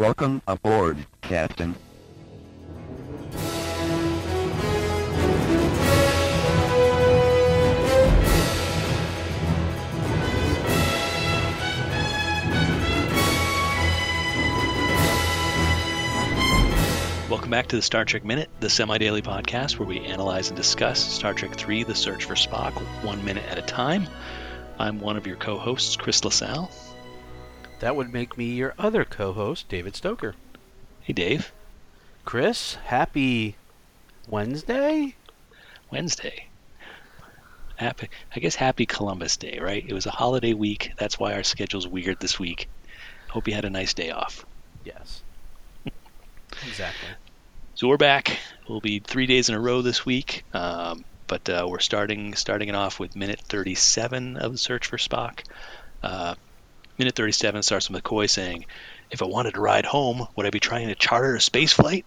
Welcome 0.00 0.40
aboard, 0.46 0.96
Captain. 1.20 1.74
Welcome 17.28 17.50
back 17.50 17.66
to 17.66 17.76
the 17.76 17.82
Star 17.82 18.06
Trek 18.06 18.24
Minute, 18.24 18.48
the 18.60 18.70
semi 18.70 18.96
daily 18.96 19.20
podcast 19.20 19.78
where 19.78 19.86
we 19.86 20.00
analyze 20.00 20.48
and 20.48 20.56
discuss 20.56 20.98
Star 20.98 21.34
Trek 21.34 21.68
III 21.68 21.82
The 21.82 21.94
Search 21.94 22.24
for 22.24 22.36
Spock 22.36 22.72
one 23.04 23.22
minute 23.22 23.44
at 23.50 23.58
a 23.58 23.62
time. 23.62 24.08
I'm 24.78 24.98
one 25.00 25.18
of 25.18 25.26
your 25.26 25.36
co 25.36 25.58
hosts, 25.58 25.96
Chris 25.96 26.24
LaSalle. 26.24 26.70
That 27.80 27.96
would 27.96 28.12
make 28.12 28.36
me 28.36 28.44
your 28.44 28.74
other 28.78 29.06
co 29.06 29.32
host, 29.32 29.68
David 29.70 29.96
Stoker. 29.96 30.34
Hey, 31.00 31.14
Dave. 31.14 31.50
Chris, 32.26 32.74
happy 32.74 33.56
Wednesday? 34.28 35.16
Wednesday. 35.90 36.46
Happy, 37.76 38.10
I 38.36 38.40
guess 38.40 38.54
happy 38.54 38.84
Columbus 38.84 39.38
Day, 39.38 39.58
right? 39.60 39.82
It 39.88 39.94
was 39.94 40.04
a 40.04 40.10
holiday 40.10 40.52
week. 40.52 40.92
That's 40.98 41.18
why 41.18 41.32
our 41.32 41.42
schedule's 41.42 41.88
weird 41.88 42.20
this 42.20 42.38
week. 42.38 42.68
Hope 43.30 43.48
you 43.48 43.54
had 43.54 43.64
a 43.64 43.70
nice 43.70 43.94
day 43.94 44.10
off. 44.10 44.44
Yes. 44.84 45.22
exactly. 46.66 47.08
So 47.76 47.88
we're 47.88 47.96
back. 47.96 48.38
We'll 48.68 48.82
be 48.82 48.98
three 48.98 49.24
days 49.24 49.48
in 49.48 49.54
a 49.54 49.60
row 49.60 49.80
this 49.80 50.04
week, 50.04 50.44
um, 50.52 51.02
but 51.26 51.48
uh, 51.48 51.66
we're 51.66 51.78
starting 51.78 52.34
starting 52.34 52.68
it 52.68 52.74
off 52.74 53.00
with 53.00 53.16
minute 53.16 53.40
37 53.40 54.36
of 54.36 54.52
the 54.52 54.58
search 54.58 54.86
for 54.86 54.98
Spock. 54.98 55.44
Uh, 56.02 56.34
minute 57.00 57.16
37 57.16 57.62
starts 57.62 57.90
with 57.90 58.02
McCoy 58.02 58.30
saying, 58.30 58.66
"If 59.10 59.22
I 59.22 59.24
wanted 59.24 59.54
to 59.54 59.60
ride 59.60 59.86
home, 59.86 60.28
would 60.36 60.46
I 60.46 60.50
be 60.50 60.60
trying 60.60 60.88
to 60.88 60.94
charter 60.94 61.34
a 61.34 61.40
space 61.40 61.72
flight?" 61.72 62.06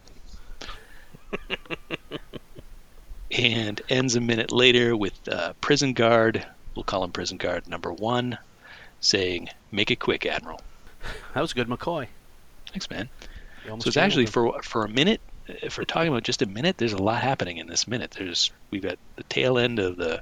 and 3.32 3.82
ends 3.90 4.16
a 4.16 4.22
minute 4.22 4.52
later 4.52 4.96
with 4.96 5.28
uh, 5.28 5.54
prison 5.60 5.94
guard. 5.94 6.46
We'll 6.76 6.84
call 6.84 7.04
him 7.04 7.12
prison 7.12 7.38
guard 7.38 7.68
number 7.68 7.92
one, 7.92 8.38
saying, 9.02 9.50
"Make 9.72 9.92
it 9.92 10.00
quick, 10.00 10.26
Admiral." 10.26 10.62
That 11.34 11.42
was 11.42 11.54
good, 11.54 11.68
McCoy. 11.68 12.08
Thanks, 12.70 12.90
man. 12.90 13.10
So 13.66 13.88
it's 13.88 13.98
actually 13.98 14.26
him. 14.26 14.32
for 14.32 14.62
for 14.62 14.86
a 14.86 14.90
minute. 14.90 15.22
If 15.48 15.78
we're 15.78 15.84
talking 15.84 16.10
about 16.10 16.24
just 16.24 16.42
a 16.42 16.46
minute, 16.46 16.78
there's 16.78 16.94
a 16.94 17.02
lot 17.02 17.22
happening 17.22 17.58
in 17.58 17.68
this 17.68 17.88
minute. 17.88 18.12
There's 18.12 18.52
we've 18.72 18.84
got 18.84 18.98
the 19.16 19.24
tail 19.24 19.58
end 19.58 19.80
of 19.80 19.98
the 19.98 20.22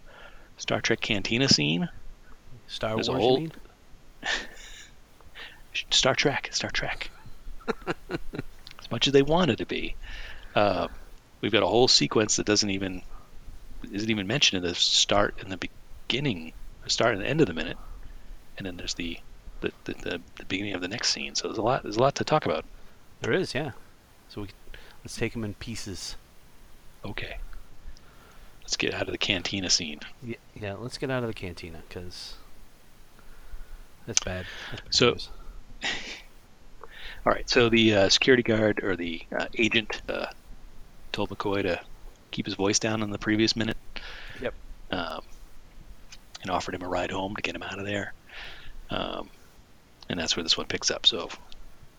Star 0.57 0.81
Trek 0.81 1.01
Cantina 1.01 1.47
scene. 1.49 1.89
Star 2.67 2.95
Wars. 2.95 3.07
whole-? 3.07 3.47
Star 5.89 6.15
Trek, 6.15 6.49
Star 6.51 6.69
Trek. 6.71 7.09
as 7.87 8.91
much 8.91 9.07
as 9.07 9.13
they 9.13 9.21
wanted 9.21 9.57
to 9.59 9.65
be, 9.65 9.95
uh, 10.55 10.87
we've 11.41 11.51
got 11.51 11.63
a 11.63 11.67
whole 11.67 11.87
sequence 11.87 12.35
that 12.37 12.45
doesn't 12.45 12.69
even 12.69 13.01
isn't 13.91 14.09
even 14.09 14.27
mentioned 14.27 14.63
in 14.63 14.69
the 14.69 14.75
start 14.75 15.35
and 15.39 15.51
the 15.51 15.69
beginning, 16.07 16.53
the 16.83 16.89
start 16.89 17.13
and 17.15 17.23
the 17.23 17.27
end 17.27 17.41
of 17.41 17.47
the 17.47 17.53
minute, 17.53 17.77
and 18.57 18.65
then 18.65 18.77
there's 18.77 18.93
the 18.95 19.17
the, 19.61 19.71
the, 19.85 19.93
the, 19.93 20.21
the 20.37 20.45
beginning 20.45 20.73
of 20.73 20.81
the 20.81 20.87
next 20.87 21.09
scene. 21.09 21.35
So 21.35 21.47
there's 21.47 21.57
a 21.57 21.61
lot 21.61 21.83
there's 21.83 21.97
a 21.97 22.01
lot 22.01 22.15
to 22.15 22.23
talk 22.23 22.45
about. 22.45 22.65
There 23.21 23.33
is, 23.33 23.53
yeah. 23.53 23.71
So 24.29 24.41
we 24.41 24.47
let's 25.03 25.15
take 25.15 25.33
them 25.33 25.43
in 25.43 25.53
pieces. 25.55 26.15
Okay, 27.05 27.37
let's 28.63 28.75
get 28.77 28.93
out 28.93 29.03
of 29.03 29.11
the 29.11 29.17
cantina 29.17 29.69
scene. 29.69 29.99
Yeah, 30.23 30.35
yeah. 30.59 30.73
Let's 30.73 30.97
get 30.97 31.09
out 31.09 31.23
of 31.23 31.27
the 31.27 31.33
cantina 31.33 31.81
because 31.87 32.35
that's 34.05 34.19
bad. 34.19 34.45
That's 34.71 34.81
bad 34.81 34.93
So- 34.95 35.11
news. 35.11 35.29
All 37.25 37.31
right, 37.31 37.49
so 37.49 37.69
the 37.69 37.95
uh, 37.95 38.09
security 38.09 38.43
guard 38.43 38.83
or 38.83 38.95
the 38.95 39.21
uh, 39.37 39.45
agent 39.55 40.01
uh, 40.09 40.27
told 41.11 41.29
McCoy 41.29 41.63
to 41.63 41.79
keep 42.31 42.45
his 42.45 42.55
voice 42.55 42.79
down 42.79 43.03
in 43.03 43.11
the 43.11 43.19
previous 43.19 43.55
minute. 43.55 43.77
Yep. 44.41 44.53
Um, 44.91 45.21
and 46.41 46.49
offered 46.49 46.73
him 46.73 46.81
a 46.81 46.87
ride 46.87 47.11
home 47.11 47.35
to 47.35 47.41
get 47.41 47.55
him 47.55 47.63
out 47.63 47.77
of 47.77 47.85
there. 47.85 48.13
Um, 48.89 49.29
and 50.09 50.19
that's 50.19 50.35
where 50.35 50.43
this 50.43 50.57
one 50.57 50.67
picks 50.67 50.89
up. 50.89 51.05
So 51.05 51.27
if 51.27 51.39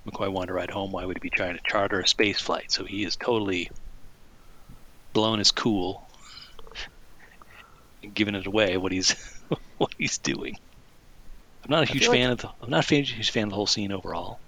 McCoy 0.07 0.31
wanted 0.31 0.49
to 0.49 0.55
ride 0.55 0.71
home, 0.71 0.93
why 0.93 1.05
would 1.05 1.17
he 1.17 1.21
be 1.21 1.31
trying 1.31 1.57
to 1.57 1.63
charter 1.65 2.01
a 2.01 2.09
space 2.09 2.41
flight? 2.41 2.73
So 2.73 2.85
he 2.85 3.05
is 3.05 3.17
totally 3.17 3.71
blown 5.13 5.39
his 5.39 5.53
cool, 5.53 6.07
and 8.03 8.13
giving 8.15 8.35
it 8.35 8.47
away 8.47 8.77
what 8.77 8.93
he's 8.93 9.15
what 9.79 9.95
he's 9.97 10.19
doing. 10.19 10.59
I'm 11.65 11.71
not 11.71 11.81
a 11.85 11.91
I 11.91 11.93
huge 11.93 12.03
feel 12.05 12.11
like- 12.13 12.19
fan 12.21 12.31
of 12.31 12.39
the, 12.39 12.49
I'm 12.63 12.71
not 12.71 12.91
a 12.91 12.95
huge 12.95 13.31
fan 13.31 13.45
of 13.45 13.51
the 13.51 13.57
whole 13.57 13.67
scene 13.67 13.93
overall. 13.93 14.39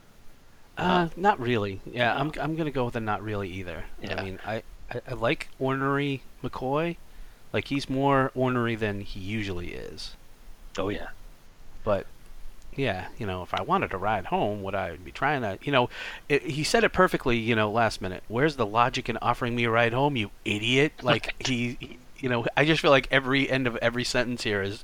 Uh, 0.76 1.08
not 1.16 1.38
really. 1.38 1.80
Yeah, 1.91 2.14
I'm 2.19 2.32
I'm 2.41 2.56
gonna 2.56 2.72
go 2.72 2.84
with 2.84 2.97
a 2.97 3.00
not 3.00 3.22
really 3.22 3.48
either. 3.48 3.84
Yeah. 4.02 4.20
I 4.20 4.25
mean, 4.25 4.38
I, 4.44 4.62
I 4.91 5.00
I 5.08 5.12
like 5.14 5.48
ornery 5.60 6.22
McCoy, 6.42 6.97
like 7.53 7.69
he's 7.69 7.88
more 7.88 8.32
ornery 8.34 8.74
than 8.74 9.00
he 9.03 9.20
usually 9.20 9.72
is. 9.74 10.16
Oh 10.76 10.88
yeah. 10.88 11.08
But 11.84 12.06
yeah, 12.74 13.06
you 13.19 13.26
know, 13.26 13.44
if 13.44 13.54
I 13.54 13.62
wanted 13.62 13.91
to 13.92 13.98
ride 13.98 14.26
home, 14.26 14.64
would 14.64 14.74
I 14.74 14.97
be 14.97 15.12
trying 15.12 15.42
to? 15.42 15.58
You 15.62 15.70
know, 15.70 15.91
it, 16.28 16.42
he 16.42 16.64
said 16.64 16.82
it 16.82 16.92
perfectly. 16.92 17.36
You 17.36 17.54
know, 17.54 17.70
last 17.70 18.00
minute. 18.03 18.24
Where's 18.26 18.56
the 18.56 18.66
logic 18.66 19.08
in 19.08 19.16
offering 19.19 19.54
me 19.54 19.62
a 19.64 19.70
ride 19.70 19.92
home, 19.92 20.16
you 20.16 20.32
idiot? 20.44 20.94
Like 21.03 21.41
he, 21.47 21.76
he- 21.78 21.98
you 22.19 22.28
know, 22.28 22.47
I 22.56 22.64
just 22.64 22.80
feel 22.82 22.91
like 22.91 23.06
every 23.12 23.48
end 23.48 23.69
of 23.69 23.76
every 23.76 24.03
sentence 24.03 24.42
here 24.42 24.60
is 24.60 24.82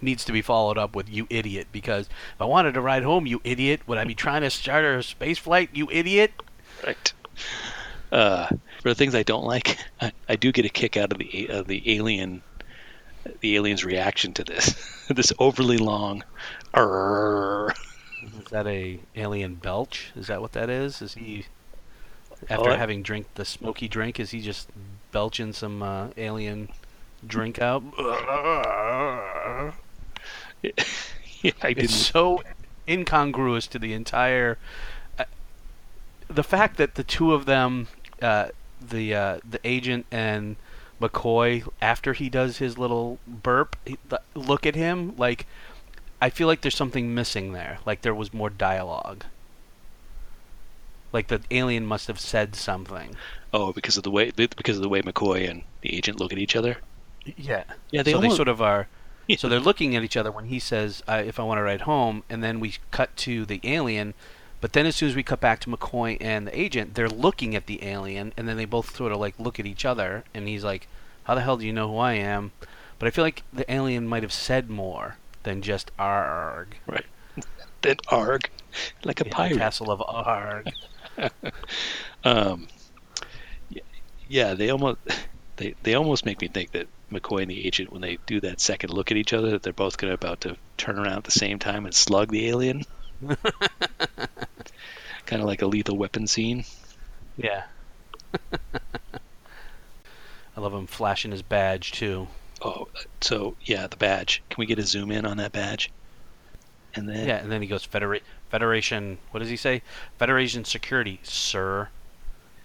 needs 0.00 0.24
to 0.24 0.32
be 0.32 0.42
followed 0.42 0.78
up 0.78 0.94
with 0.94 1.08
"you 1.08 1.26
idiot" 1.30 1.68
because 1.72 2.06
if 2.06 2.40
I 2.40 2.44
wanted 2.44 2.74
to 2.74 2.80
ride 2.80 3.02
home, 3.02 3.26
you 3.26 3.40
idiot, 3.44 3.80
would 3.86 3.98
I 3.98 4.04
be 4.04 4.14
trying 4.14 4.42
to 4.42 4.50
charter 4.50 4.96
a 4.96 5.02
space 5.02 5.38
flight, 5.38 5.70
you 5.72 5.88
idiot? 5.90 6.32
Right. 6.84 7.12
Uh, 8.12 8.46
for 8.82 8.88
the 8.90 8.94
things 8.94 9.14
I 9.14 9.22
don't 9.22 9.44
like, 9.44 9.78
I, 10.00 10.12
I 10.28 10.36
do 10.36 10.52
get 10.52 10.64
a 10.64 10.68
kick 10.70 10.96
out 10.96 11.12
of 11.12 11.18
the 11.18 11.48
of 11.50 11.66
the 11.66 11.82
alien, 11.96 12.42
the 13.40 13.56
alien's 13.56 13.84
reaction 13.84 14.32
to 14.34 14.44
this, 14.44 15.06
this 15.10 15.32
overly 15.38 15.78
long. 15.78 16.24
"Arrrr." 16.74 17.72
Is 18.40 18.50
that 18.50 18.66
a 18.66 18.98
alien 19.14 19.54
belch? 19.54 20.10
Is 20.16 20.26
that 20.28 20.40
what 20.40 20.52
that 20.52 20.68
is? 20.70 21.00
Is 21.00 21.14
he 21.14 21.46
after 22.50 22.70
Oh, 22.70 22.76
having 22.76 23.02
drink 23.02 23.26
the 23.34 23.44
smoky 23.44 23.88
drink? 23.88 24.18
Is 24.20 24.30
he 24.30 24.40
just 24.40 24.68
belching 25.12 25.52
some 25.52 25.82
uh, 25.82 26.08
alien 26.16 26.68
drink 27.26 27.60
out? 27.60 27.82
yeah, 31.42 31.52
I 31.62 31.72
didn't. 31.72 31.84
It's 31.84 31.94
so 31.94 32.42
incongruous 32.88 33.66
to 33.68 33.78
the 33.78 33.92
entire. 33.92 34.58
Uh, 35.18 35.24
the 36.28 36.42
fact 36.42 36.76
that 36.76 36.94
the 36.94 37.04
two 37.04 37.32
of 37.32 37.46
them, 37.46 37.88
uh, 38.20 38.48
the 38.80 39.14
uh, 39.14 39.38
the 39.48 39.60
agent 39.64 40.06
and 40.10 40.56
McCoy, 41.00 41.68
after 41.80 42.12
he 42.12 42.28
does 42.28 42.58
his 42.58 42.78
little 42.78 43.18
burp, 43.26 43.76
he, 43.84 43.98
look 44.34 44.66
at 44.66 44.74
him 44.74 45.14
like. 45.16 45.46
I 46.18 46.30
feel 46.30 46.46
like 46.46 46.62
there's 46.62 46.74
something 46.74 47.14
missing 47.14 47.52
there. 47.52 47.78
Like 47.84 48.00
there 48.00 48.14
was 48.14 48.32
more 48.32 48.48
dialogue. 48.48 49.24
Like 51.12 51.28
the 51.28 51.42
alien 51.50 51.84
must 51.84 52.08
have 52.08 52.18
said 52.18 52.56
something. 52.56 53.16
Oh, 53.52 53.72
because 53.72 53.96
of 53.98 54.02
the 54.02 54.10
way 54.10 54.30
because 54.30 54.76
of 54.76 54.82
the 54.82 54.88
way 54.88 55.02
McCoy 55.02 55.48
and 55.48 55.62
the 55.82 55.94
agent 55.94 56.18
look 56.18 56.32
at 56.32 56.38
each 56.38 56.56
other. 56.56 56.78
Yeah. 57.36 57.64
Yeah, 57.90 58.02
they 58.02 58.12
so 58.12 58.16
almost, 58.18 58.32
they 58.32 58.36
sort 58.36 58.48
of 58.48 58.62
are. 58.62 58.88
Yeah. 59.26 59.36
So 59.38 59.48
they're 59.48 59.60
looking 59.60 59.94
at 59.96 60.02
each 60.04 60.16
other 60.16 60.30
when 60.32 60.46
he 60.46 60.58
says, 60.58 61.02
uh, 61.08 61.22
"If 61.24 61.38
I 61.38 61.42
want 61.44 61.58
to 61.58 61.62
ride 61.62 61.82
home," 61.82 62.24
and 62.28 62.42
then 62.42 62.60
we 62.60 62.74
cut 62.90 63.16
to 63.18 63.44
the 63.46 63.60
alien. 63.64 64.14
But 64.60 64.72
then, 64.72 64.86
as 64.86 64.96
soon 64.96 65.08
as 65.10 65.16
we 65.16 65.22
cut 65.22 65.40
back 65.40 65.60
to 65.60 65.70
McCoy 65.70 66.16
and 66.20 66.46
the 66.46 66.58
agent, 66.58 66.94
they're 66.94 67.08
looking 67.08 67.54
at 67.54 67.66
the 67.66 67.84
alien, 67.84 68.32
and 68.36 68.48
then 68.48 68.56
they 68.56 68.64
both 68.64 68.96
sort 68.96 69.12
of 69.12 69.18
like 69.20 69.38
look 69.38 69.58
at 69.60 69.66
each 69.66 69.84
other, 69.84 70.24
and 70.34 70.48
he's 70.48 70.64
like, 70.64 70.88
"How 71.24 71.34
the 71.34 71.42
hell 71.42 71.56
do 71.56 71.66
you 71.66 71.72
know 71.72 71.88
who 71.88 71.98
I 71.98 72.14
am?" 72.14 72.52
But 72.98 73.06
I 73.08 73.10
feel 73.10 73.24
like 73.24 73.42
the 73.52 73.70
alien 73.72 74.06
might 74.08 74.22
have 74.22 74.32
said 74.32 74.70
more 74.70 75.18
than 75.44 75.62
just 75.62 75.90
"arg." 75.98 76.78
right. 76.86 77.06
Then 77.82 77.96
arg, 78.08 78.50
like 79.04 79.20
a 79.20 79.26
Yeah, 79.26 79.30
pirate. 79.30 79.58
Castle 79.58 79.90
of 79.90 80.02
Arg. 80.06 80.72
Um, 82.24 82.68
yeah, 84.28 84.54
they 84.54 84.70
almost 84.70 84.98
they 85.56 85.74
they 85.82 85.94
almost 85.94 86.24
make 86.24 86.40
me 86.40 86.48
think 86.48 86.72
that 86.72 86.88
McCoy 87.12 87.42
and 87.42 87.50
the 87.50 87.66
agent, 87.66 87.92
when 87.92 88.00
they 88.02 88.18
do 88.26 88.40
that 88.40 88.60
second 88.60 88.90
look 88.92 89.10
at 89.10 89.16
each 89.16 89.32
other, 89.32 89.50
that 89.50 89.62
they're 89.62 89.72
both 89.72 89.96
going 89.96 90.10
to 90.10 90.14
about 90.14 90.40
to 90.42 90.56
turn 90.76 90.98
around 90.98 91.18
at 91.18 91.24
the 91.24 91.30
same 91.30 91.58
time 91.58 91.84
and 91.84 91.94
slug 91.94 92.30
the 92.30 92.48
alien. 92.48 92.84
kind 95.26 95.42
of 95.42 95.46
like 95.46 95.62
a 95.62 95.66
lethal 95.66 95.96
weapon 95.96 96.26
scene. 96.26 96.64
Yeah. 97.36 97.64
I 100.56 100.60
love 100.60 100.72
him 100.72 100.86
flashing 100.86 101.30
his 101.32 101.42
badge 101.42 101.92
too. 101.92 102.28
Oh, 102.62 102.88
so 103.20 103.56
yeah, 103.62 103.86
the 103.86 103.96
badge. 103.96 104.42
Can 104.48 104.56
we 104.58 104.66
get 104.66 104.78
a 104.78 104.82
zoom 104.82 105.10
in 105.10 105.26
on 105.26 105.36
that 105.36 105.52
badge? 105.52 105.90
And 106.94 107.08
then 107.08 107.28
Yeah, 107.28 107.36
and 107.36 107.52
then 107.52 107.60
he 107.60 107.68
goes 107.68 107.86
Federa- 107.86 108.22
Federation. 108.50 109.18
What 109.30 109.40
does 109.40 109.50
he 109.50 109.56
say? 109.56 109.82
Federation 110.18 110.64
security, 110.64 111.20
sir. 111.22 111.88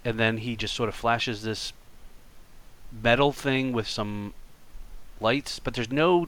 And 0.06 0.18
then 0.20 0.38
he 0.38 0.56
just 0.56 0.74
sort 0.74 0.90
of 0.90 0.96
flashes 0.96 1.44
this 1.44 1.74
metal 2.92 3.32
thing 3.32 3.72
with 3.74 3.88
some 3.88 4.34
lights, 5.20 5.60
but 5.60 5.74
there's 5.74 5.92
no 5.92 6.28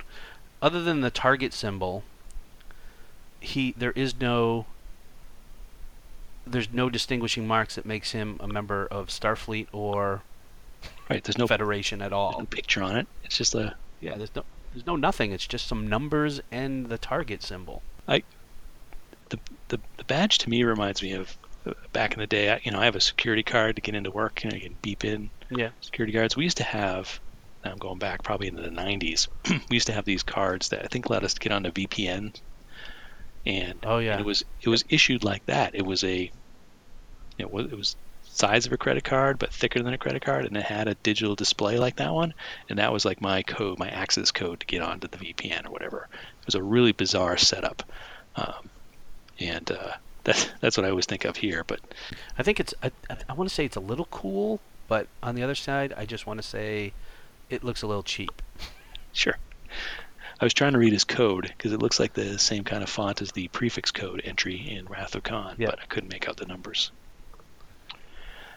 other 0.62 0.82
than 0.82 1.02
the 1.02 1.12
target 1.12 1.54
symbol. 1.54 2.04
He 3.40 3.74
there 3.78 3.92
is 3.92 4.20
no 4.20 4.66
there's 6.46 6.72
no 6.72 6.90
distinguishing 6.90 7.48
marks 7.48 7.76
that 7.76 7.86
makes 7.86 8.12
him 8.12 8.38
a 8.40 8.48
member 8.48 8.88
of 8.90 9.08
Starfleet 9.08 9.68
or 9.72 10.22
Right. 11.10 11.24
There's 11.24 11.38
no, 11.38 11.48
Federation 11.48 12.02
at 12.02 12.12
no 12.12 12.18
all. 12.18 12.46
picture 12.46 12.82
on 12.84 12.98
it. 12.98 13.08
It's 13.24 13.38
just 13.38 13.56
a 13.56 13.76
Yeah, 14.02 14.16
there's 14.18 14.36
no 14.36 14.44
there's 14.74 14.86
no 14.86 14.96
nothing. 14.96 15.32
It's 15.32 15.46
just 15.48 15.68
some 15.68 15.88
numbers 15.88 16.42
and 16.52 16.88
the 16.88 16.98
target 16.98 17.44
symbol. 17.44 17.82
I 18.08 18.24
the, 19.30 19.40
the 19.70 19.80
the 19.98 20.04
badge 20.04 20.38
to 20.40 20.50
me 20.50 20.64
reminds 20.64 21.02
me 21.02 21.14
of 21.14 21.38
uh, 21.66 21.74
back 21.94 22.14
in 22.14 22.20
the 22.20 22.28
day. 22.28 22.52
I, 22.52 22.60
you 22.64 22.72
know, 22.72 22.80
I 22.80 22.86
have 22.86 22.96
a 22.96 23.02
security 23.02 23.44
card 23.44 23.76
to 23.76 23.82
get 23.82 23.96
into 23.96 24.12
work, 24.12 24.44
and 24.44 24.54
I 24.54 24.60
can 24.60 24.76
beep 24.82 25.06
in 25.06 25.30
Yeah. 25.58 25.70
security 25.82 26.14
guards. 26.14 26.36
We 26.36 26.44
used 26.44 26.58
to 26.58 26.64
have. 26.64 27.20
I'm 27.66 27.78
going 27.78 27.98
back 28.00 28.24
probably 28.24 28.48
into 28.48 28.62
the 28.62 28.70
90s. 28.70 29.30
we 29.50 29.76
used 29.76 29.88
to 29.88 29.94
have 29.94 30.04
these 30.04 30.22
cards 30.24 30.70
that 30.70 30.84
I 30.84 30.88
think 30.88 31.10
let 31.10 31.24
us 31.24 31.34
get 31.36 31.54
on 31.54 31.64
the 31.64 31.72
VPN, 31.72 32.36
and 33.46 33.80
Oh 33.84 34.00
yeah. 34.00 34.14
and 34.14 34.22
it 34.22 34.26
was 34.26 34.44
it 34.62 34.70
was 34.70 34.84
issued 34.90 35.24
like 35.24 35.46
that. 35.46 35.74
It 35.74 35.86
was 35.86 36.04
a 36.04 36.30
it 37.38 37.52
was 37.52 37.66
it 37.68 37.78
was 37.78 37.96
size 38.26 38.66
of 38.66 38.72
a 38.74 38.78
credit 38.78 39.04
card 39.04 39.38
but 39.38 39.54
thicker 39.54 39.82
than 39.84 39.94
a 39.94 39.98
credit 39.98 40.24
card 40.24 40.46
and 40.46 40.58
it 40.58 40.64
had 40.64 40.88
a 40.88 40.96
digital 40.96 41.36
display 41.36 41.78
like 41.78 41.98
that 41.98 42.12
one 42.12 42.34
and 42.68 42.80
that 42.80 42.92
was 42.92 43.06
like 43.06 43.22
my 43.22 43.44
code 43.44 43.78
my 43.78 43.88
access 43.90 44.32
code 44.32 44.60
to 44.60 44.66
get 44.66 44.82
onto 44.82 45.08
the 45.08 45.18
VPN 45.18 45.68
or 45.68 45.72
whatever 45.72 46.08
it 46.12 46.46
was 46.48 46.56
a 46.56 46.64
really 46.64 46.94
bizarre 46.94 47.38
setup 47.38 47.84
um, 48.36 48.70
and 49.40 49.70
uh, 49.72 49.92
that's 50.24 50.50
that's 50.62 50.78
what 50.78 50.86
I 50.86 50.90
always 50.90 51.06
think 51.06 51.26
of 51.26 51.36
here 51.38 51.64
but 51.68 51.80
I 52.38 52.42
think 52.42 52.60
it's 52.60 52.74
I, 52.82 52.92
I 53.30 53.34
want 53.34 53.50
to 53.50 53.54
say 53.54 53.66
it's 53.66 53.76
a 53.76 53.82
little 53.82 54.06
cool, 54.06 54.60
but 54.88 55.08
on 55.22 55.36
the 55.36 55.44
other 55.44 55.56
side, 55.56 55.94
I 55.96 56.06
just 56.06 56.26
want 56.28 56.42
to 56.42 56.48
say 56.48 56.94
it 57.50 57.64
looks 57.64 57.82
a 57.82 57.88
little 57.88 58.04
cheap. 58.04 58.42
sure 59.12 59.38
I 60.42 60.46
was 60.46 60.54
trying 60.54 60.74
to 60.74 60.80
read 60.80 60.94
his 60.94 61.04
code 61.06 61.44
because 61.56 61.72
it 61.72 61.80
looks 61.82 62.00
like 62.00 62.14
the 62.14 62.38
same 62.40 62.64
kind 62.64 62.84
of 62.84 62.90
font 62.90 63.22
as 63.22 63.32
the 63.32 63.48
prefix 63.50 63.92
code 63.92 64.22
entry 64.26 64.58
in 64.76 64.86
Wrath 64.86 65.16
of 65.16 65.24
Khan 65.24 65.56
Yeah. 65.58 65.68
but 65.72 65.80
I 65.82 65.86
couldn't 65.86 66.12
make 66.12 66.28
out 66.28 66.38
the 66.38 66.46
numbers 66.46 66.92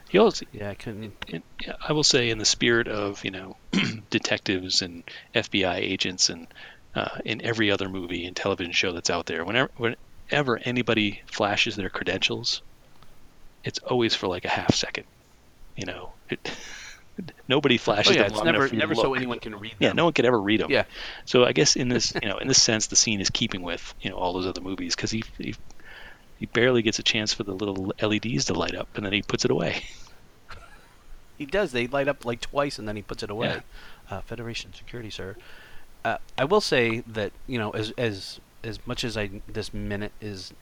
he 0.08 0.18
also 0.18 0.46
Yeah, 0.52 0.70
I 0.70 0.74
couldn't. 0.74 1.14
in, 1.28 1.42
I 1.86 1.92
will 1.92 2.04
say, 2.04 2.30
in 2.30 2.38
the 2.38 2.44
spirit 2.44 2.86
of 2.88 3.24
you 3.24 3.30
know 3.32 3.56
detectives 4.10 4.82
and 4.82 5.02
FBI 5.34 5.76
agents 5.76 6.28
and 6.30 6.46
uh, 6.94 7.18
in 7.24 7.42
every 7.42 7.70
other 7.70 7.88
movie 7.88 8.24
and 8.24 8.34
television 8.34 8.72
show 8.72 8.92
that's 8.92 9.10
out 9.10 9.26
there, 9.26 9.44
whenever 9.44 9.70
whenever 9.76 10.58
anybody 10.58 11.22
flashes 11.26 11.74
their 11.76 11.90
credentials, 11.90 12.62
it's 13.64 13.80
always 13.80 14.14
for 14.14 14.28
like 14.28 14.44
a 14.44 14.48
half 14.48 14.74
second. 14.74 15.06
You 15.76 15.86
know, 15.86 16.12
it, 16.30 16.50
nobody 17.48 17.76
Oh 17.76 17.78
flashes 17.78 18.16
yeah, 18.16 18.22
them 18.22 18.30
it's 18.30 18.36
long 18.36 18.46
never 18.46 18.56
enough 18.58 18.68
for 18.68 18.74
you 18.74 18.80
to 18.80 18.86
never 18.86 18.94
so 18.94 19.14
anyone 19.14 19.38
can 19.38 19.54
read 19.58 19.72
them. 19.72 19.78
Yeah, 19.80 19.92
no 19.92 20.04
one 20.04 20.12
could 20.12 20.24
ever 20.24 20.40
read 20.40 20.60
them. 20.60 20.70
Yeah. 20.70 20.84
So 21.24 21.44
I 21.44 21.52
guess 21.52 21.76
in 21.76 21.88
this, 21.88 22.12
you 22.22 22.28
know, 22.28 22.38
in 22.38 22.48
this 22.48 22.62
sense, 22.62 22.86
the 22.86 22.96
scene 22.96 23.20
is 23.20 23.30
keeping 23.30 23.62
with 23.62 23.94
you 24.00 24.10
know 24.10 24.16
all 24.16 24.32
those 24.32 24.46
other 24.46 24.60
movies 24.60 24.94
because 24.96 25.10
he, 25.10 25.24
he 25.38 25.54
he 26.38 26.46
barely 26.46 26.82
gets 26.82 26.98
a 26.98 27.02
chance 27.02 27.32
for 27.32 27.44
the 27.44 27.52
little 27.52 27.92
LEDs 28.00 28.46
to 28.46 28.54
light 28.54 28.74
up, 28.74 28.88
and 28.96 29.04
then 29.04 29.12
he 29.12 29.22
puts 29.22 29.44
it 29.44 29.50
away. 29.50 29.84
He 31.38 31.46
does. 31.46 31.72
They 31.72 31.86
light 31.86 32.08
up 32.08 32.24
like 32.24 32.40
twice, 32.40 32.78
and 32.78 32.88
then 32.88 32.96
he 32.96 33.02
puts 33.02 33.22
it 33.22 33.30
away. 33.30 33.60
Yeah. 34.10 34.18
Uh, 34.18 34.20
Federation 34.22 34.72
security, 34.72 35.10
sir. 35.10 35.36
Uh, 36.04 36.18
I 36.38 36.44
will 36.44 36.60
say 36.60 37.00
that 37.06 37.32
you 37.46 37.58
know, 37.58 37.70
as 37.70 37.92
as 37.98 38.40
as 38.64 38.86
much 38.86 39.04
as 39.04 39.16
I 39.16 39.42
this 39.46 39.74
minute 39.74 40.12
is, 40.20 40.52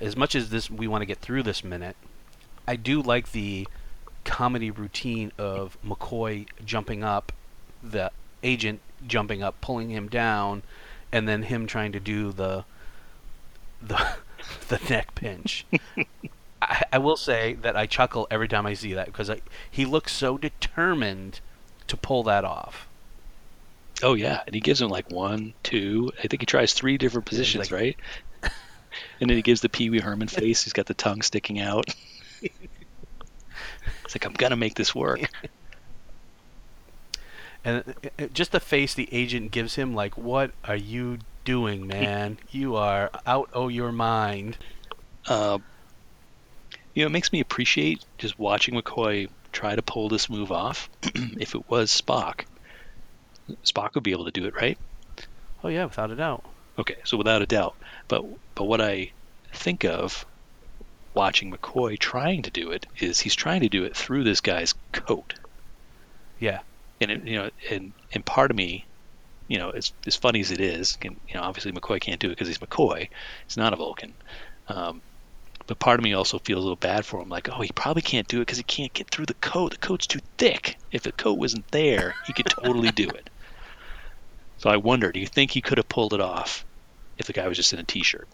as 0.00 0.16
much 0.16 0.34
as 0.34 0.50
this 0.50 0.70
we 0.70 0.86
want 0.86 1.02
to 1.02 1.06
get 1.06 1.18
through 1.18 1.42
this 1.42 1.64
minute, 1.64 1.96
I 2.66 2.76
do 2.76 3.02
like 3.02 3.32
the 3.32 3.66
comedy 4.24 4.70
routine 4.70 5.32
of 5.38 5.76
McCoy 5.84 6.46
jumping 6.64 7.02
up, 7.02 7.32
the 7.82 8.10
agent 8.42 8.80
jumping 9.06 9.42
up, 9.42 9.60
pulling 9.60 9.90
him 9.90 10.08
down, 10.08 10.62
and 11.10 11.28
then 11.28 11.42
him 11.44 11.66
trying 11.66 11.92
to 11.92 12.00
do 12.00 12.32
the 12.32 12.64
the 13.80 14.16
the 14.68 14.80
neck 14.88 15.14
pinch. 15.14 15.66
I, 16.62 16.82
I 16.92 16.98
will 16.98 17.16
say 17.16 17.54
that 17.62 17.76
I 17.76 17.86
chuckle 17.86 18.28
every 18.30 18.46
time 18.48 18.66
I 18.66 18.74
see 18.74 18.94
that 18.94 19.06
because 19.06 19.28
I, 19.28 19.40
he 19.68 19.84
looks 19.84 20.12
so 20.12 20.38
determined 20.38 21.40
to 21.88 21.96
pull 21.96 22.22
that 22.24 22.44
off. 22.44 22.86
Oh 24.04 24.14
yeah, 24.14 24.42
and 24.46 24.54
he 24.54 24.60
gives 24.60 24.80
him 24.80 24.88
like 24.88 25.10
one, 25.10 25.54
two. 25.64 26.12
I 26.22 26.28
think 26.28 26.42
he 26.42 26.46
tries 26.46 26.72
three 26.72 26.98
different 26.98 27.26
positions, 27.26 27.70
like- 27.70 27.80
right? 27.80 27.96
and 29.20 29.28
then 29.30 29.36
he 29.36 29.42
gives 29.42 29.60
the 29.60 29.68
Pee 29.68 29.90
Wee 29.90 30.00
Herman 30.00 30.28
face. 30.28 30.62
He's 30.62 30.72
got 30.72 30.86
the 30.86 30.94
tongue 30.94 31.22
sticking 31.22 31.58
out. 31.60 31.86
It's 34.14 34.22
like 34.22 34.30
I'm 34.30 34.34
gonna 34.36 34.56
make 34.56 34.74
this 34.74 34.94
work. 34.94 35.20
And 37.64 37.84
uh, 38.18 38.26
just 38.32 38.50
the 38.50 38.58
face 38.58 38.92
the 38.92 39.08
agent 39.12 39.52
gives 39.52 39.76
him, 39.76 39.94
like, 39.94 40.18
what 40.18 40.50
are 40.64 40.74
you 40.74 41.18
doing, 41.44 41.86
man? 41.86 42.38
you 42.50 42.74
are 42.74 43.08
out 43.24 43.50
of 43.52 43.70
your 43.70 43.92
mind. 43.92 44.58
Uh, 45.28 45.58
you 46.92 47.04
know, 47.04 47.06
it 47.06 47.12
makes 47.12 47.32
me 47.32 47.38
appreciate 47.38 48.04
just 48.18 48.36
watching 48.36 48.74
McCoy 48.74 49.28
try 49.52 49.76
to 49.76 49.82
pull 49.82 50.08
this 50.08 50.28
move 50.28 50.50
off. 50.50 50.90
if 51.14 51.54
it 51.54 51.70
was 51.70 51.92
Spock, 51.92 52.46
Spock 53.64 53.94
would 53.94 54.02
be 54.02 54.10
able 54.10 54.24
to 54.24 54.32
do 54.32 54.46
it, 54.46 54.56
right? 54.56 54.76
Oh, 55.62 55.68
yeah, 55.68 55.84
without 55.84 56.10
a 56.10 56.16
doubt. 56.16 56.44
Okay, 56.80 56.96
so 57.04 57.16
without 57.16 57.42
a 57.42 57.46
doubt. 57.46 57.76
But 58.08 58.24
but 58.56 58.64
what 58.64 58.80
I 58.80 59.12
think 59.52 59.84
of 59.84 60.26
watching 61.14 61.52
McCoy 61.52 61.98
trying 61.98 62.42
to 62.42 62.50
do 62.50 62.70
it 62.70 62.86
is 62.98 63.20
he's 63.20 63.34
trying 63.34 63.60
to 63.60 63.68
do 63.68 63.84
it 63.84 63.96
through 63.96 64.24
this 64.24 64.40
guy's 64.40 64.74
coat. 64.92 65.34
Yeah. 66.38 66.60
And 67.00 67.10
it, 67.10 67.26
you 67.26 67.36
know, 67.36 67.50
and 67.70 67.92
and 68.12 68.24
part 68.24 68.50
of 68.50 68.56
me, 68.56 68.86
you 69.48 69.58
know, 69.58 69.70
as 69.70 69.92
as 70.06 70.16
funny 70.16 70.40
as 70.40 70.50
it 70.50 70.60
is, 70.60 70.96
can, 70.96 71.16
you 71.28 71.34
know, 71.34 71.42
obviously 71.42 71.72
McCoy 71.72 72.00
can't 72.00 72.20
do 72.20 72.28
it 72.28 72.30
because 72.30 72.48
he's 72.48 72.58
McCoy. 72.58 73.08
He's 73.46 73.56
not 73.56 73.72
a 73.72 73.76
Vulcan. 73.76 74.14
Um, 74.68 75.02
but 75.66 75.78
part 75.78 76.00
of 76.00 76.04
me 76.04 76.12
also 76.12 76.38
feels 76.38 76.58
a 76.58 76.62
little 76.62 76.76
bad 76.76 77.06
for 77.06 77.20
him, 77.20 77.28
like, 77.28 77.48
oh, 77.48 77.60
he 77.60 77.70
probably 77.72 78.02
can't 78.02 78.26
do 78.26 78.38
it 78.38 78.46
because 78.46 78.58
he 78.58 78.64
can't 78.64 78.92
get 78.92 79.10
through 79.10 79.26
the 79.26 79.34
coat. 79.34 79.72
The 79.72 79.78
coat's 79.78 80.06
too 80.06 80.20
thick. 80.36 80.76
If 80.90 81.02
the 81.02 81.12
coat 81.12 81.38
wasn't 81.38 81.70
there, 81.70 82.14
he 82.26 82.32
could 82.32 82.46
totally 82.46 82.90
do 82.90 83.08
it. 83.08 83.30
So 84.58 84.70
I 84.70 84.76
wonder, 84.76 85.10
do 85.10 85.18
you 85.18 85.26
think 85.26 85.50
he 85.50 85.60
could 85.60 85.78
have 85.78 85.88
pulled 85.88 86.14
it 86.14 86.20
off 86.20 86.64
if 87.18 87.26
the 87.26 87.32
guy 87.32 87.48
was 87.48 87.56
just 87.56 87.72
in 87.72 87.80
a 87.80 87.82
t-shirt? 87.82 88.28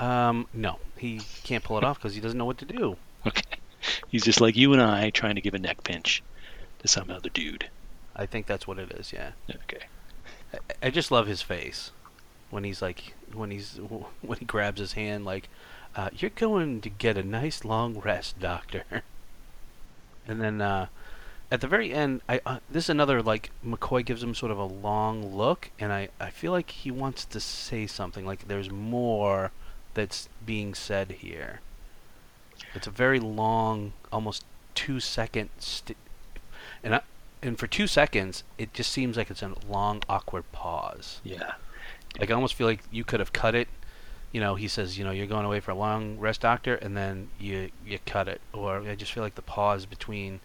Um, 0.00 0.46
no, 0.52 0.78
he 0.96 1.20
can't 1.44 1.64
pull 1.64 1.78
it 1.78 1.84
off 1.84 1.98
because 1.98 2.14
he 2.14 2.20
doesn't 2.20 2.38
know 2.38 2.44
what 2.44 2.58
to 2.58 2.64
do. 2.64 2.96
Okay, 3.26 3.58
he's 4.08 4.24
just 4.24 4.40
like 4.40 4.56
you 4.56 4.72
and 4.72 4.82
I 4.82 5.10
trying 5.10 5.34
to 5.34 5.40
give 5.40 5.54
a 5.54 5.58
neck 5.58 5.82
pinch 5.84 6.22
to 6.80 6.88
some 6.88 7.10
other 7.10 7.28
dude. 7.28 7.68
I 8.14 8.26
think 8.26 8.46
that's 8.46 8.66
what 8.66 8.78
it 8.78 8.92
is, 8.92 9.12
yeah. 9.12 9.32
Okay, 9.50 9.86
I, 10.52 10.86
I 10.86 10.90
just 10.90 11.10
love 11.10 11.26
his 11.26 11.42
face 11.42 11.90
when 12.50 12.64
he's 12.64 12.80
like 12.80 13.14
when 13.32 13.50
he's 13.50 13.76
when 14.22 14.38
he 14.38 14.44
grabs 14.44 14.80
his 14.80 14.92
hand 14.92 15.24
like 15.24 15.48
uh, 15.96 16.10
you're 16.16 16.30
going 16.30 16.80
to 16.80 16.88
get 16.90 17.16
a 17.16 17.22
nice 17.22 17.64
long 17.64 17.98
rest 17.98 18.38
doctor 18.38 18.84
and 20.28 20.40
then 20.40 20.60
uh, 20.60 20.86
at 21.50 21.60
the 21.60 21.66
very 21.66 21.92
end 21.92 22.20
I 22.28 22.40
uh, 22.46 22.58
this 22.70 22.84
is 22.84 22.90
another 22.90 23.22
like 23.22 23.50
McCoy 23.64 24.04
gives 24.04 24.22
him 24.22 24.34
sort 24.34 24.52
of 24.52 24.58
a 24.58 24.64
long 24.64 25.34
look 25.36 25.70
and 25.78 25.92
I, 25.92 26.08
I 26.20 26.30
feel 26.30 26.52
like 26.52 26.70
he 26.70 26.90
wants 26.90 27.24
to 27.26 27.40
say 27.40 27.86
something 27.86 28.24
like 28.24 28.48
there's 28.48 28.70
more 28.70 29.50
that's 29.94 30.28
being 30.44 30.74
said 30.74 31.10
here 31.10 31.60
it's 32.74 32.86
a 32.86 32.90
very 32.90 33.20
long 33.20 33.92
almost 34.12 34.44
two 34.74 35.00
second 35.00 35.48
st- 35.58 35.96
and 36.82 36.94
I, 36.96 37.00
and 37.42 37.58
for 37.58 37.66
two 37.66 37.86
seconds 37.86 38.44
it 38.58 38.72
just 38.72 38.92
seems 38.92 39.16
like 39.16 39.30
it's 39.30 39.42
a 39.42 39.54
long 39.68 40.02
awkward 40.08 40.50
pause 40.52 41.20
yeah, 41.24 41.52
like 42.18 42.30
I 42.30 42.34
almost 42.34 42.54
feel 42.54 42.66
like 42.66 42.80
you 42.90 43.04
could 43.04 43.20
have 43.20 43.32
cut 43.32 43.54
it. 43.54 43.68
You 44.32 44.40
know, 44.40 44.56
he 44.56 44.68
says, 44.68 44.98
you 44.98 45.04
know, 45.04 45.10
you're 45.10 45.26
going 45.26 45.46
away 45.46 45.60
for 45.60 45.70
a 45.70 45.74
long 45.74 46.18
rest, 46.18 46.42
doctor, 46.42 46.74
and 46.74 46.96
then 46.96 47.30
you 47.38 47.70
you 47.86 47.98
cut 48.06 48.28
it. 48.28 48.40
Or 48.52 48.80
I 48.80 48.94
just 48.94 49.12
feel 49.12 49.22
like 49.22 49.36
the 49.36 49.42
pause 49.42 49.86
between 49.86 50.40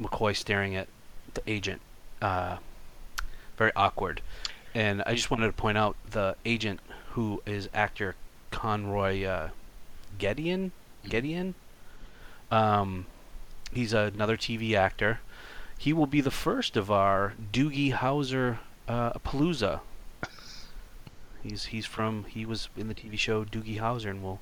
McCoy 0.00 0.36
staring 0.36 0.74
at 0.74 0.88
the 1.34 1.42
agent, 1.46 1.80
uh, 2.20 2.56
very 3.56 3.72
awkward. 3.76 4.20
And 4.74 5.02
I 5.06 5.14
just 5.14 5.30
wanted 5.30 5.46
to 5.46 5.52
point 5.52 5.78
out 5.78 5.96
the 6.10 6.36
agent 6.44 6.80
who 7.16 7.42
is 7.46 7.66
actor 7.72 8.14
Conroy 8.50 9.24
uh, 9.24 9.48
Gedeon. 10.18 10.70
Gedeon. 11.06 11.54
Um, 12.50 13.06
he's 13.72 13.94
another 13.94 14.36
TV 14.36 14.74
actor. 14.74 15.20
He 15.78 15.94
will 15.94 16.06
be 16.06 16.20
the 16.20 16.30
first 16.30 16.76
of 16.76 16.90
our 16.90 17.32
Doogie 17.52 17.94
Howser 17.94 18.58
uh, 18.86 19.12
Palooza. 19.24 19.80
He's 21.42 21.66
he's 21.66 21.86
from 21.86 22.24
he 22.24 22.44
was 22.44 22.68
in 22.76 22.88
the 22.88 22.94
TV 22.94 23.18
show 23.18 23.44
Doogie 23.44 23.80
Howser, 23.80 24.10
and 24.10 24.22
will 24.22 24.40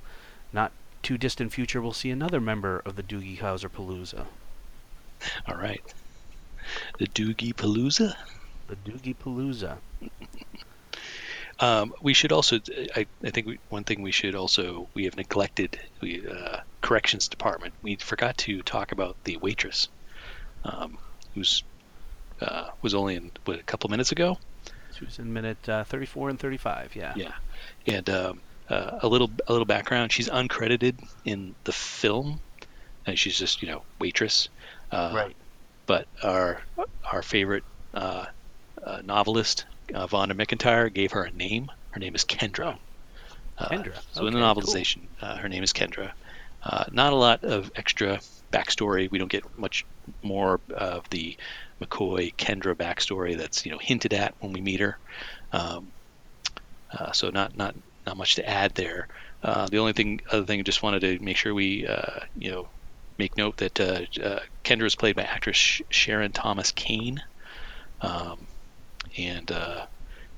not 0.53 0.73
too 1.01 1.17
distant 1.17 1.53
future 1.53 1.81
we'll 1.81 1.93
see 1.93 2.11
another 2.11 2.41
member 2.41 2.83
of 2.85 2.97
the 2.97 3.03
Doogie 3.05 3.39
Howser 3.39 3.69
Palooza, 3.69 4.27
all 5.47 5.57
right. 5.57 5.83
The 6.99 7.07
Doogie 7.07 7.55
Palooza. 7.55 8.17
the 8.67 8.77
Doogie 8.77 9.15
Palooza. 9.15 9.77
Um, 11.61 11.93
we 12.03 12.15
should 12.15 12.33
also, 12.33 12.59
I, 12.97 13.07
I 13.25 13.31
think 13.31 13.47
we, 13.47 13.59
one 13.69 13.85
thing 13.85 14.03
we 14.03 14.13
should 14.13 14.35
also, 14.35 14.89
we 14.95 15.05
have 15.05 15.17
neglected 15.17 15.79
we, 16.03 16.27
uh, 16.27 16.59
corrections 16.83 17.29
department. 17.29 17.75
We 17.83 17.97
forgot 17.97 18.37
to 18.39 18.63
talk 18.63 18.93
about 18.93 19.17
the 19.25 19.37
waitress, 19.37 19.89
um, 20.65 20.99
who's 21.35 21.63
uh, 22.41 22.67
was 22.83 22.95
only 22.95 23.15
in 23.15 23.31
what 23.45 23.59
a 23.59 23.63
couple 23.63 23.89
minutes 23.91 24.13
ago. 24.13 24.39
She 24.99 25.05
was 25.05 25.19
in 25.19 25.33
minute 25.33 25.69
uh, 25.69 25.85
34 25.85 26.31
and 26.31 26.39
35. 26.39 26.95
Yeah. 26.95 27.13
Yeah, 27.17 27.33
and 27.87 28.11
um, 28.11 28.41
uh, 28.69 28.99
a 29.03 29.09
little 29.09 29.31
a 29.47 29.53
little 29.53 29.67
background. 29.67 30.13
She's 30.13 30.29
uncredited 30.29 30.99
in 31.25 31.55
the 31.65 31.73
film, 31.73 32.41
and 33.07 33.19
she's 33.19 33.39
just 33.39 33.63
you 33.63 33.69
know 33.69 33.85
waitress. 34.01 34.49
Uh, 34.91 35.13
Right. 35.15 35.37
But 35.87 36.07
our 36.23 36.63
our 37.13 37.23
favorite 37.23 37.65
uh, 37.93 38.25
uh, 38.83 39.03
novelist, 39.05 39.67
uh, 39.93 40.07
Vonda 40.07 40.33
McIntyre, 40.33 40.93
gave 40.93 41.13
her 41.13 41.25
a 41.25 41.33
name. 41.33 41.69
Her 41.91 42.01
name 42.01 42.15
is 42.15 42.25
Kendra. 42.25 42.79
Uh, 43.59 43.69
Kendra. 43.69 44.03
So 44.13 44.27
in 44.27 44.35
the 44.35 44.41
Okay, 44.41 44.55
cool. 44.61 44.75
novelization, 44.75 45.09
uh, 45.21 45.37
her 45.37 45.49
name 45.49 45.63
is 45.63 45.73
Kendra. 45.73 46.13
Uh, 46.63 46.85
not 46.91 47.13
a 47.13 47.17
lot 47.17 47.45
of 47.45 47.71
extra 47.77 48.21
backstory. 48.53 49.11
We 49.11 49.19
don't 49.19 49.31
get 49.31 49.45
much 49.57 49.85
more 50.23 50.61
of 50.75 51.05
the 51.11 51.39
McCoy 51.83 52.35
Kendra 52.37 52.75
backstory 52.75 53.37
that's 53.37 53.65
you 53.67 53.73
know 53.73 53.79
hinted 53.81 54.15
at 54.15 54.35
when 54.39 54.53
we 54.53 54.61
meet 54.61 54.81
her. 54.81 54.99
Um, 55.53 55.93
uh, 56.93 57.13
so 57.13 57.31
not 57.31 57.57
not 57.57 57.75
not 58.07 58.17
much 58.17 58.37
to 58.37 58.49
add 58.49 58.75
there. 58.75 59.09
Uh, 59.43 59.67
the 59.69 59.79
only 59.79 59.93
thing 59.93 60.21
other 60.31 60.45
thing 60.47 60.61
I 60.61 60.63
just 60.63 60.83
wanted 60.83 61.01
to 61.01 61.19
make 61.21 61.37
sure 61.37 61.55
we 61.55 61.87
uh, 61.87 62.21
you 62.35 62.51
know 62.51 62.71
make 63.19 63.37
note 63.37 63.59
that 63.59 63.81
uh, 63.81 64.01
uh, 64.23 64.41
Kendra 64.65 64.87
is 64.87 64.97
played 64.97 65.17
by 65.17 65.23
actress 65.23 65.57
Sh- 65.57 65.83
Sharon 65.91 66.33
Thomas 66.33 66.73
Kane, 66.73 67.21
um, 68.01 68.49
and 69.17 69.51
uh, 69.51 69.87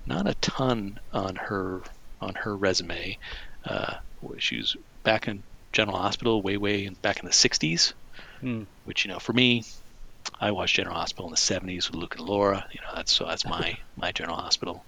not 0.07 0.27
a 0.27 0.35
ton 0.35 0.99
on 1.13 1.37
her 1.37 1.83
on 2.21 2.35
her 2.35 2.57
resume. 2.57 3.19
Uh, 3.65 3.95
she 4.39 4.57
was 4.59 4.77
back 5.03 5.29
in 5.29 5.43
General 5.73 5.99
Hospital 5.99 6.43
way 6.43 6.57
way 6.57 6.89
back 6.89 7.21
in 7.21 7.27
the 7.27 7.33
'60s, 7.33 7.93
Hmm. 8.41 8.63
which 8.85 9.05
you 9.05 9.11
know 9.11 9.19
for 9.19 9.33
me, 9.33 9.65
I 10.41 10.51
watched 10.51 10.75
General 10.77 10.97
Hospital 10.97 11.27
in 11.27 11.33
the 11.33 11.37
'70s 11.37 11.91
with 11.91 11.97
Luke 11.97 12.17
and 12.19 12.27
Laura. 12.27 12.67
You 12.73 12.81
know 12.81 12.95
that's 12.95 13.13
so 13.13 13.25
that's 13.27 13.47
my 13.47 13.77
my 13.97 14.13
General 14.13 14.37
Hospital. 14.37 14.85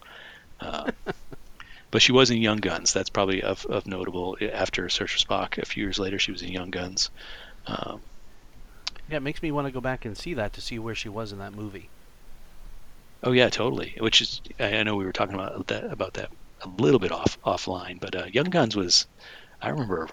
Uh, 0.60 0.90
but 1.90 2.02
she 2.02 2.12
was 2.12 2.30
in 2.30 2.38
Young 2.38 2.58
Guns. 2.58 2.92
That's 2.92 3.10
probably 3.10 3.42
of, 3.42 3.64
of 3.66 3.86
notable. 3.86 4.36
After 4.52 4.88
Search 4.88 5.12
for 5.12 5.18
Spock, 5.18 5.58
a 5.58 5.64
few 5.66 5.84
years 5.84 5.98
later, 5.98 6.18
she 6.18 6.32
was 6.32 6.42
in 6.42 6.50
Young 6.52 6.70
Guns. 6.70 7.10
Um, 7.66 8.00
Yeah, 9.08 9.18
it 9.18 9.22
makes 9.22 9.40
me 9.42 9.52
want 9.52 9.66
to 9.68 9.72
go 9.72 9.80
back 9.80 10.04
and 10.04 10.16
see 10.16 10.34
that 10.34 10.52
to 10.54 10.60
see 10.60 10.78
where 10.78 10.94
she 10.94 11.08
was 11.08 11.32
in 11.32 11.38
that 11.38 11.52
movie. 11.54 11.88
Oh 13.22 13.32
yeah, 13.32 13.48
totally. 13.48 13.96
Which 13.98 14.20
is 14.20 14.40
I 14.60 14.82
know 14.84 14.96
we 14.96 15.04
were 15.04 15.12
talking 15.12 15.34
about 15.34 15.66
that 15.68 15.90
about 15.90 16.14
that 16.14 16.30
a 16.62 16.68
little 16.68 17.00
bit 17.00 17.12
off 17.12 17.38
offline, 17.44 18.00
but 18.00 18.14
uh, 18.14 18.26
Young 18.32 18.50
Guns 18.50 18.76
was 18.76 19.06
I 19.60 19.70
remember 19.70 20.08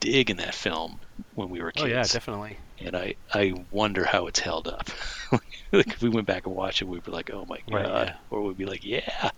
digging 0.00 0.36
that 0.36 0.54
film 0.54 1.00
when 1.34 1.48
we 1.50 1.60
were 1.60 1.72
kids. 1.72 1.84
Oh 1.84 1.88
yeah, 1.88 2.02
definitely. 2.02 2.58
And 2.80 2.96
I 2.96 3.14
I 3.32 3.54
wonder 3.70 4.04
how 4.04 4.26
it's 4.26 4.40
held 4.40 4.68
up. 4.68 4.88
like 5.72 5.88
if 5.88 6.02
we 6.02 6.08
went 6.08 6.26
back 6.26 6.46
and 6.46 6.54
watched 6.54 6.82
it, 6.82 6.86
we'd 6.86 7.02
be 7.04 7.10
like, 7.12 7.30
oh 7.32 7.44
my 7.48 7.58
god, 7.70 7.74
Right, 7.74 8.06
yeah. 8.08 8.14
or 8.30 8.42
we'd 8.42 8.56
be 8.56 8.66
like, 8.66 8.84
yeah, 8.84 9.30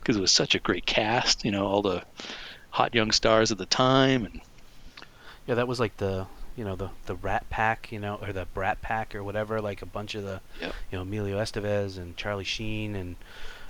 because 0.00 0.16
it 0.16 0.20
was 0.20 0.32
such 0.32 0.54
a 0.54 0.60
great 0.60 0.86
cast. 0.86 1.44
You 1.44 1.50
know, 1.50 1.66
all 1.66 1.82
the 1.82 2.02
hot 2.70 2.94
young 2.94 3.10
stars 3.10 3.52
at 3.52 3.58
the 3.58 3.66
time, 3.66 4.24
and 4.24 4.40
Yeah, 5.46 5.56
that 5.56 5.68
was 5.68 5.80
like 5.80 5.96
the 5.96 6.26
you 6.58 6.64
know 6.64 6.74
the 6.74 6.90
the 7.06 7.14
Rat 7.14 7.48
Pack, 7.48 7.92
you 7.92 8.00
know, 8.00 8.18
or 8.20 8.32
the 8.32 8.46
Brat 8.52 8.82
Pack 8.82 9.14
or 9.14 9.22
whatever. 9.22 9.60
Like 9.60 9.80
a 9.80 9.86
bunch 9.86 10.16
of 10.16 10.24
the 10.24 10.40
Yep. 10.60 10.74
you 10.90 10.98
know 10.98 11.02
Emilio 11.02 11.38
Estevez 11.38 11.96
and 11.96 12.16
Charlie 12.16 12.44
Sheen 12.44 12.96
and 12.96 13.14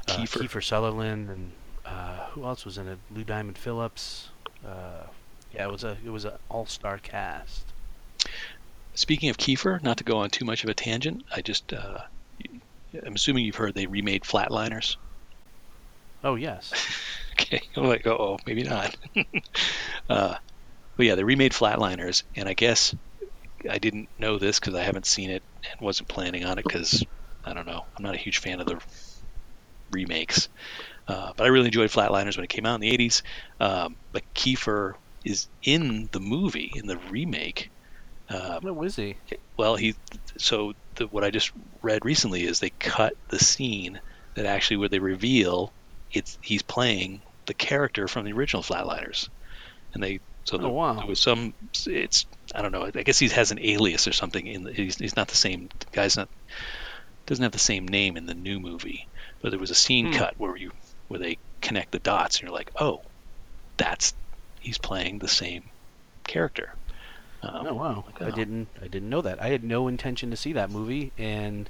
uh, 0.08 0.12
Kiefer. 0.16 0.40
Kiefer 0.42 0.64
Sutherland 0.64 1.28
and 1.28 1.52
uh, 1.84 2.26
who 2.30 2.44
else 2.44 2.64
was 2.64 2.78
in 2.78 2.88
it? 2.88 2.98
Lou 3.14 3.24
Diamond 3.24 3.58
Phillips. 3.58 4.30
Uh, 4.66 5.04
yeah, 5.54 5.64
it 5.66 5.70
was 5.70 5.84
a 5.84 5.98
it 6.04 6.10
was 6.10 6.24
an 6.24 6.32
all 6.48 6.64
star 6.64 6.96
cast. 6.96 7.66
Speaking 8.94 9.28
of 9.28 9.36
Kiefer, 9.36 9.82
not 9.82 9.98
to 9.98 10.04
go 10.04 10.16
on 10.18 10.30
too 10.30 10.44
much 10.46 10.64
of 10.64 10.70
a 10.70 10.74
tangent, 10.74 11.24
I 11.34 11.42
just 11.42 11.72
uh, 11.72 11.98
I'm 13.04 13.14
assuming 13.14 13.44
you've 13.44 13.56
heard 13.56 13.74
they 13.74 13.86
remade 13.86 14.22
Flatliners. 14.22 14.96
Oh 16.24 16.34
yes. 16.36 16.72
Okay, 17.40 17.62
I'm 17.76 17.84
like, 17.84 18.04
oh, 18.04 18.36
maybe 18.48 18.64
not. 18.64 18.96
but 20.98 21.06
yeah, 21.06 21.14
they 21.14 21.24
remade 21.24 21.52
Flatliners, 21.52 22.24
and 22.34 22.48
I 22.48 22.54
guess 22.54 22.94
I 23.70 23.78
didn't 23.78 24.08
know 24.18 24.36
this 24.38 24.58
because 24.58 24.74
I 24.74 24.82
haven't 24.82 25.06
seen 25.06 25.30
it 25.30 25.44
and 25.62 25.80
wasn't 25.80 26.08
planning 26.08 26.44
on 26.44 26.58
it 26.58 26.64
because 26.64 27.04
I 27.44 27.54
don't 27.54 27.66
know. 27.66 27.84
I'm 27.96 28.04
not 28.04 28.16
a 28.16 28.18
huge 28.18 28.38
fan 28.38 28.60
of 28.60 28.66
the 28.66 28.80
remakes, 29.92 30.48
uh, 31.06 31.32
but 31.36 31.44
I 31.44 31.50
really 31.50 31.66
enjoyed 31.66 31.90
Flatliners 31.90 32.36
when 32.36 32.44
it 32.44 32.50
came 32.50 32.66
out 32.66 32.74
in 32.74 32.80
the 32.80 32.98
'80s. 32.98 33.22
Um, 33.60 33.96
but 34.12 34.24
Kiefer 34.34 34.94
is 35.24 35.46
in 35.62 36.08
the 36.10 36.20
movie 36.20 36.72
in 36.74 36.88
the 36.88 36.98
remake. 37.10 37.70
Um, 38.28 38.58
Where 38.62 38.74
was 38.74 38.96
he? 38.96 39.16
well, 39.56 39.76
he 39.76 39.94
so 40.36 40.72
the, 40.96 41.06
what 41.06 41.22
I 41.22 41.30
just 41.30 41.52
read 41.80 42.04
recently 42.04 42.42
is 42.42 42.58
they 42.58 42.70
cut 42.70 43.14
the 43.30 43.38
scene 43.38 44.00
that 44.34 44.46
actually 44.46 44.78
where 44.78 44.88
they 44.88 44.98
reveal 44.98 45.72
it's 46.10 46.38
he's 46.42 46.62
playing 46.62 47.22
the 47.46 47.54
character 47.54 48.08
from 48.08 48.24
the 48.24 48.32
original 48.32 48.64
Flatliners, 48.64 49.28
and 49.94 50.02
they 50.02 50.18
so 50.48 50.56
the, 50.58 50.66
Oh, 50.66 50.70
wow. 50.70 50.94
there 50.94 51.06
was 51.06 51.20
some 51.20 51.54
it's 51.86 52.26
I 52.54 52.62
don't 52.62 52.72
know 52.72 52.84
I 52.84 53.02
guess 53.02 53.18
he 53.18 53.28
has 53.28 53.50
an 53.50 53.58
alias 53.60 54.08
or 54.08 54.12
something 54.12 54.46
in 54.46 54.64
the, 54.64 54.72
he's 54.72 54.96
he's 54.96 55.16
not 55.16 55.28
the 55.28 55.36
same 55.36 55.68
the 55.78 55.86
guy's 55.92 56.16
not 56.16 56.28
doesn't 57.26 57.42
have 57.42 57.52
the 57.52 57.58
same 57.58 57.86
name 57.86 58.16
in 58.16 58.24
the 58.26 58.34
new 58.34 58.58
movie, 58.58 59.06
but 59.42 59.50
there 59.50 59.58
was 59.60 59.70
a 59.70 59.74
scene 59.74 60.06
Hmm. 60.06 60.18
cut 60.18 60.34
where 60.38 60.56
you 60.56 60.70
where 61.08 61.20
they 61.20 61.38
connect 61.60 61.92
the 61.92 61.98
dots 61.98 62.36
and 62.38 62.48
you're 62.48 62.56
like 62.56 62.70
oh 62.80 62.98
that's 63.76 64.14
he's 64.60 64.78
playing 64.78 65.18
the 65.18 65.28
same 65.28 65.62
character. 66.26 66.74
Um, 67.42 67.66
Oh 67.68 67.74
wow, 67.74 68.04
like, 68.06 68.20
I 68.22 68.30
oh. 68.30 68.30
didn't 68.30 68.68
I 68.82 68.88
didn't 68.88 69.10
know 69.10 69.22
that. 69.22 69.40
I 69.42 69.48
had 69.48 69.62
no 69.64 69.88
intention 69.88 70.30
to 70.30 70.36
see 70.36 70.52
that 70.54 70.70
movie, 70.70 71.12
and 71.18 71.68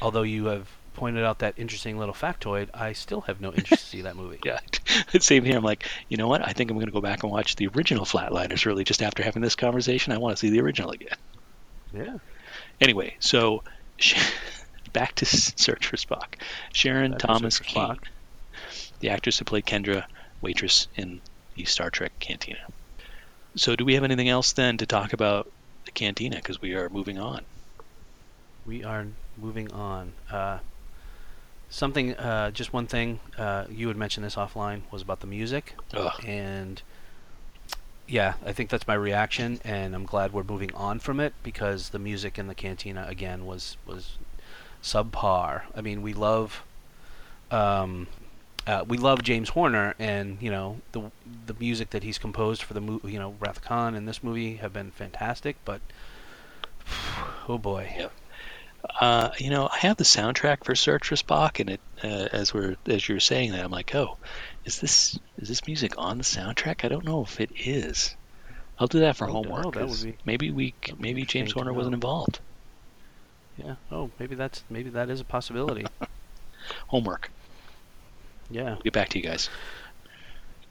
although 0.00 0.22
you 0.22 0.46
have 0.46 0.70
pointed 0.94 1.24
out 1.24 1.40
that 1.40 1.54
interesting 1.56 1.98
little 1.98 2.14
factoid, 2.14 2.68
I 2.72 2.92
still 2.92 3.22
have 3.22 3.40
no 3.40 3.52
interest 3.52 3.84
to 3.84 3.88
see 3.88 4.02
that 4.02 4.16
movie. 4.16 4.38
Yeah, 4.44 4.58
same 5.20 5.44
here. 5.44 5.56
I'm 5.56 5.64
like, 5.64 5.88
you 6.08 6.16
know 6.16 6.28
what? 6.28 6.46
I 6.46 6.52
think 6.52 6.70
I'm 6.70 6.76
going 6.76 6.86
to 6.86 6.92
go 6.92 7.00
back 7.00 7.22
and 7.22 7.32
watch 7.32 7.56
the 7.56 7.68
original 7.68 8.04
Flatliners. 8.04 8.66
Really, 8.66 8.84
just 8.84 9.02
after 9.02 9.22
having 9.22 9.42
this 9.42 9.56
conversation, 9.56 10.12
I 10.12 10.18
want 10.18 10.36
to 10.36 10.40
see 10.40 10.50
the 10.50 10.60
original 10.60 10.90
again. 10.90 11.16
Yeah. 11.92 12.18
Anyway, 12.80 13.16
so 13.20 13.62
back 14.92 15.14
to 15.16 15.26
Search 15.26 15.86
for 15.86 15.96
Spock. 15.96 16.34
Sharon 16.72 17.12
Back 17.12 17.20
Thomas 17.20 17.58
Kane, 17.58 17.98
the 19.00 19.10
actress 19.10 19.38
who 19.38 19.44
played 19.44 19.66
Kendra, 19.66 20.04
waitress 20.40 20.88
in 20.96 21.20
the 21.54 21.64
Star 21.64 21.90
Trek 21.90 22.12
Cantina. 22.18 22.60
So, 23.56 23.76
do 23.76 23.84
we 23.84 23.94
have 23.94 24.04
anything 24.04 24.28
else 24.28 24.52
then 24.52 24.78
to 24.78 24.86
talk 24.86 25.12
about 25.12 25.50
the 25.84 25.92
Cantina? 25.92 26.36
Because 26.36 26.60
we 26.60 26.74
are 26.74 26.88
moving 26.88 27.18
on. 27.18 27.44
We 28.66 28.82
are 28.82 29.06
moving 29.36 29.70
on. 29.72 30.12
Uh, 30.30 30.58
something, 31.68 32.14
uh, 32.14 32.50
just 32.50 32.72
one 32.72 32.86
thing. 32.86 33.20
Uh, 33.36 33.64
you 33.70 33.88
had 33.88 33.96
mentioned 33.96 34.24
this 34.24 34.36
offline 34.36 34.82
was 34.90 35.02
about 35.02 35.20
the 35.20 35.26
music, 35.26 35.74
Ugh. 35.94 36.12
and 36.24 36.82
yeah, 38.06 38.34
I 38.44 38.52
think 38.52 38.70
that's 38.70 38.86
my 38.86 38.94
reaction, 38.94 39.60
and 39.64 39.94
I'm 39.94 40.04
glad 40.04 40.32
we're 40.32 40.42
moving 40.44 40.72
on 40.74 40.98
from 40.98 41.20
it 41.20 41.32
because 41.42 41.90
the 41.90 41.98
music 41.98 42.38
in 42.38 42.46
the 42.48 42.54
cantina 42.54 43.06
again 43.08 43.46
was 43.46 43.76
was 43.86 44.18
subpar. 44.82 45.62
I 45.74 45.80
mean, 45.80 46.02
we 46.02 46.12
love. 46.12 46.62
Um, 47.50 48.08
uh, 48.66 48.82
we 48.88 48.96
love 48.96 49.22
James 49.22 49.50
Horner, 49.50 49.94
and 49.98 50.38
you 50.40 50.50
know 50.50 50.80
the 50.92 51.10
the 51.46 51.54
music 51.58 51.90
that 51.90 52.02
he's 52.02 52.18
composed 52.18 52.62
for 52.62 52.74
the 52.74 52.80
movie, 52.80 53.12
you 53.12 53.18
know 53.18 53.34
Wrath 53.40 53.62
Khan 53.62 53.94
and 53.94 54.08
this 54.08 54.22
movie 54.22 54.56
have 54.56 54.72
been 54.72 54.90
fantastic. 54.90 55.56
But 55.64 55.80
oh 57.48 57.58
boy, 57.58 57.92
Yep. 57.96 58.12
Uh, 59.00 59.30
you 59.38 59.50
know, 59.50 59.68
I 59.72 59.78
have 59.78 59.96
the 59.96 60.04
soundtrack 60.04 60.64
for 60.64 60.74
Search 60.74 61.08
for 61.08 61.14
Spock, 61.16 61.58
and 61.60 61.70
it 61.70 61.80
uh, 62.02 62.28
as 62.32 62.52
we're 62.52 62.76
as 62.86 63.08
you're 63.08 63.20
saying 63.20 63.52
that, 63.52 63.64
I'm 63.64 63.70
like, 63.70 63.94
oh, 63.94 64.16
is 64.64 64.78
this 64.80 65.18
is 65.38 65.48
this 65.48 65.66
music 65.66 65.94
on 65.98 66.18
the 66.18 66.24
soundtrack? 66.24 66.84
I 66.84 66.88
don't 66.88 67.04
know 67.04 67.22
if 67.22 67.40
it 67.40 67.50
is. 67.56 68.14
I'll 68.78 68.86
do 68.86 69.00
that 69.00 69.16
for 69.16 69.28
Oh, 69.28 69.32
homework. 69.34 69.74
no, 69.76 69.86
that 69.86 70.04
be- 70.04 70.16
maybe 70.24 70.50
we 70.50 70.74
maybe 70.98 71.24
James 71.24 71.52
Horner 71.52 71.72
wasn't 71.72 71.94
involved. 71.94 72.40
yeah. 73.56 73.76
Oh, 73.90 74.10
maybe 74.18 74.34
that's 74.34 74.64
maybe 74.68 74.90
that 74.90 75.08
is 75.10 75.20
a 75.20 75.24
possibility. 75.24 75.86
Homework. 76.88 77.30
yeah. 78.50 78.74
We'll 78.74 78.82
get 78.82 78.92
back 78.92 79.08
to 79.10 79.18
you 79.18 79.24
guys. 79.24 79.48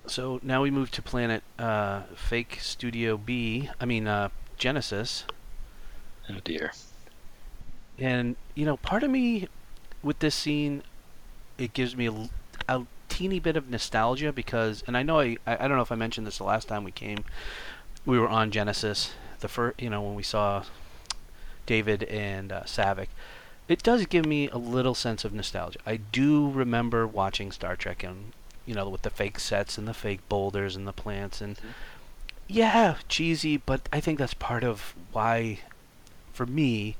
So 0.05 0.39
now 0.43 0.62
we 0.62 0.70
move 0.72 0.91
to 0.91 1.01
planet 1.01 1.43
uh, 1.58 2.01
Fake 2.15 2.58
Studio 2.62 3.15
B. 3.17 3.70
I 3.79 3.86
mean 3.86 4.08
uh, 4.08 4.29
Genesis. 4.58 5.24
Oh 6.29 6.39
dear. 6.43 6.72
And 7.98 8.36
you 8.56 8.66
know, 8.66 8.78
part 8.78 9.04
of 9.04 9.12
me 9.12 9.48
with 10.02 10.20
this 10.20 10.36
scene, 10.36 10.84
it 11.58 11.74
gives 11.74 11.96
me 11.96 12.10
a 12.68 12.84
teeny 13.10 13.40
bit 13.40 13.56
of 13.56 13.70
nostalgia 13.70 14.32
because, 14.32 14.84
and 14.88 14.98
I 14.98 15.04
know 15.04 15.20
I, 15.20 15.38
I 15.46 15.68
don't 15.68 15.78
know 15.78 15.84
if 15.84 15.92
I 15.92 15.96
mentioned 15.96 16.26
this 16.26 16.40
the 16.40 16.44
last 16.44 16.68
time 16.68 16.84
we 16.84 16.92
came, 16.92 17.24
we 18.06 18.20
were 18.20 18.28
on 18.28 18.52
Genesis. 18.52 19.14
The 19.40 19.48
first, 19.48 19.80
you 19.80 19.90
know, 19.90 20.02
when 20.02 20.16
we 20.16 20.24
saw 20.24 20.64
David 21.66 22.04
and 22.04 22.52
uh, 22.52 22.64
Saavik, 22.64 23.10
it 23.68 23.84
does 23.84 24.06
give 24.06 24.26
me 24.26 24.50
a 24.50 24.58
little 24.58 24.96
sense 24.96 25.24
of 25.24 25.34
nostalgia. 25.34 25.80
I 25.86 25.98
do 25.98 26.50
remember 26.50 27.08
watching 27.08 27.52
Star 27.52 27.76
Trek 27.76 28.04
and 28.04 28.34
you 28.66 28.74
know 28.74 28.88
with 28.90 29.02
the 29.04 29.10
fake 29.10 29.40
sets 29.40 29.78
and 29.78 29.88
the 29.88 29.94
fake 29.94 30.28
boulders 30.30 30.76
and 30.76 30.88
the 30.88 30.94
plants 30.94 31.42
and 31.42 31.58
yeah, 32.48 32.98
cheesy, 33.08 33.58
but 33.58 33.88
I 33.92 34.00
think 34.00 34.20
that's 34.20 34.34
part 34.34 34.64
of 34.64 34.94
why, 35.12 35.60
for 36.34 36.46
me, 36.46 36.98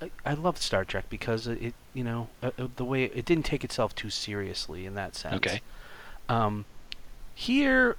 I, 0.00 0.10
I 0.24 0.34
love 0.34 0.58
Star 0.58 0.84
Trek 0.84 1.06
because 1.08 1.46
it, 1.46 1.74
you 1.94 2.04
know, 2.04 2.28
uh, 2.42 2.50
uh, 2.58 2.68
the 2.76 2.84
way 2.84 3.04
it 3.04 3.24
didn't 3.24 3.44
take 3.44 3.64
itself 3.64 3.94
too 3.94 4.10
seriously 4.10 4.86
in 4.86 4.94
that 4.94 5.14
sense. 5.14 5.36
Okay. 5.36 5.60
Um, 6.28 6.64
Here, 7.34 7.96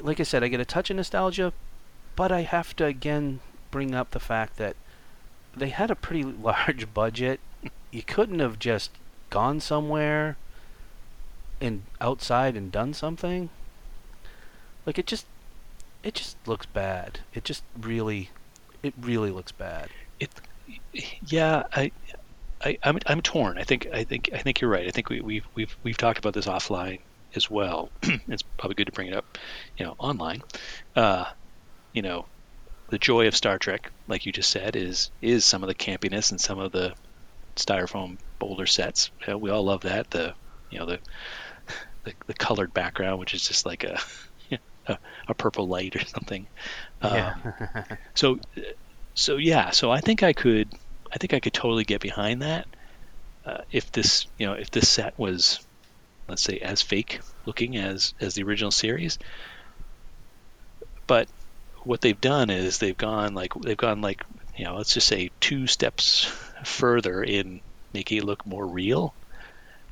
like 0.00 0.20
I 0.20 0.22
said, 0.22 0.42
I 0.42 0.48
get 0.48 0.60
a 0.60 0.64
touch 0.64 0.90
of 0.90 0.96
nostalgia, 0.96 1.52
but 2.16 2.32
I 2.32 2.42
have 2.42 2.74
to 2.76 2.84
again 2.84 3.40
bring 3.70 3.94
up 3.94 4.12
the 4.12 4.20
fact 4.20 4.56
that 4.56 4.76
they 5.56 5.68
had 5.68 5.90
a 5.90 5.96
pretty 5.96 6.22
large 6.48 6.92
budget. 6.94 7.40
You 7.90 8.02
couldn't 8.02 8.40
have 8.40 8.58
just 8.58 8.90
gone 9.30 9.60
somewhere 9.60 10.36
and 11.60 11.82
outside 12.00 12.56
and 12.56 12.70
done 12.70 12.94
something. 12.94 13.50
Like 14.86 14.98
it 14.98 15.06
just 15.06 15.26
it 16.02 16.14
just 16.14 16.36
looks 16.46 16.66
bad. 16.66 17.20
It 17.34 17.44
just 17.44 17.62
really 17.78 18.30
it 18.82 18.94
really 19.00 19.30
looks 19.30 19.52
bad. 19.52 19.88
Yeah, 21.22 21.64
I, 21.72 21.92
I, 22.62 22.78
I'm, 22.82 22.98
I'm 23.06 23.20
torn. 23.20 23.58
I 23.58 23.64
think, 23.64 23.88
I 23.92 24.04
think, 24.04 24.30
I 24.32 24.38
think 24.38 24.60
you're 24.60 24.70
right. 24.70 24.86
I 24.86 24.90
think 24.90 25.10
we, 25.10 25.20
we've, 25.20 25.46
we've, 25.54 25.76
we've 25.82 25.96
talked 25.96 26.18
about 26.18 26.34
this 26.34 26.46
offline 26.46 27.00
as 27.36 27.50
well. 27.50 27.90
it's 28.02 28.42
probably 28.58 28.74
good 28.74 28.86
to 28.86 28.92
bring 28.92 29.08
it 29.08 29.14
up, 29.14 29.38
you 29.76 29.84
know, 29.84 29.94
online. 29.98 30.40
Uh, 30.94 31.24
you 31.92 32.02
know, 32.02 32.26
the 32.90 32.98
joy 32.98 33.26
of 33.26 33.36
Star 33.36 33.58
Trek, 33.58 33.90
like 34.06 34.26
you 34.26 34.32
just 34.32 34.50
said, 34.50 34.76
is 34.76 35.10
is 35.20 35.44
some 35.44 35.62
of 35.62 35.68
the 35.68 35.74
campiness 35.74 36.30
and 36.30 36.40
some 36.40 36.58
of 36.58 36.72
the 36.72 36.94
styrofoam 37.56 38.18
boulder 38.38 38.66
sets. 38.66 39.10
Yeah, 39.26 39.34
we 39.34 39.50
all 39.50 39.64
love 39.64 39.82
that. 39.82 40.10
The, 40.10 40.34
you 40.70 40.78
know, 40.78 40.86
the, 40.86 40.98
the, 42.04 42.12
the 42.26 42.34
colored 42.34 42.72
background, 42.74 43.18
which 43.18 43.34
is 43.34 43.42
just 43.46 43.64
like 43.64 43.84
a, 43.84 43.98
a, 44.86 44.98
a 45.28 45.34
purple 45.34 45.66
light 45.66 45.96
or 45.96 46.04
something. 46.04 46.46
Yeah. 47.02 47.34
Um, 47.74 47.84
so, 48.14 48.38
so 49.14 49.36
yeah. 49.36 49.70
So 49.70 49.90
I 49.90 50.00
think 50.00 50.22
I 50.22 50.32
could, 50.32 50.68
I 51.12 51.18
think 51.18 51.34
I 51.34 51.40
could 51.40 51.54
totally 51.54 51.84
get 51.84 52.00
behind 52.00 52.42
that. 52.42 52.66
Uh, 53.44 53.58
if 53.70 53.90
this, 53.92 54.26
you 54.38 54.46
know, 54.46 54.54
if 54.54 54.70
this 54.70 54.88
set 54.88 55.18
was, 55.18 55.60
let's 56.28 56.42
say, 56.42 56.58
as 56.58 56.82
fake 56.82 57.20
looking 57.46 57.76
as 57.76 58.14
as 58.20 58.34
the 58.34 58.42
original 58.42 58.70
series. 58.70 59.18
But 61.06 61.28
what 61.82 62.00
they've 62.00 62.20
done 62.20 62.48
is 62.50 62.78
they've 62.78 62.96
gone 62.96 63.34
like 63.34 63.52
they've 63.62 63.76
gone 63.76 64.00
like 64.00 64.24
you 64.56 64.64
know 64.64 64.76
let's 64.76 64.94
just 64.94 65.06
say 65.06 65.30
two 65.40 65.66
steps 65.66 66.24
further 66.64 67.22
in 67.22 67.60
making 67.92 68.18
it 68.18 68.24
look 68.24 68.46
more 68.46 68.66
real 68.66 69.14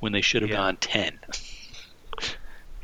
when 0.00 0.12
they 0.12 0.22
should 0.22 0.42
have 0.42 0.50
Yeah. 0.50 0.56
gone 0.56 0.76
ten. 0.76 1.18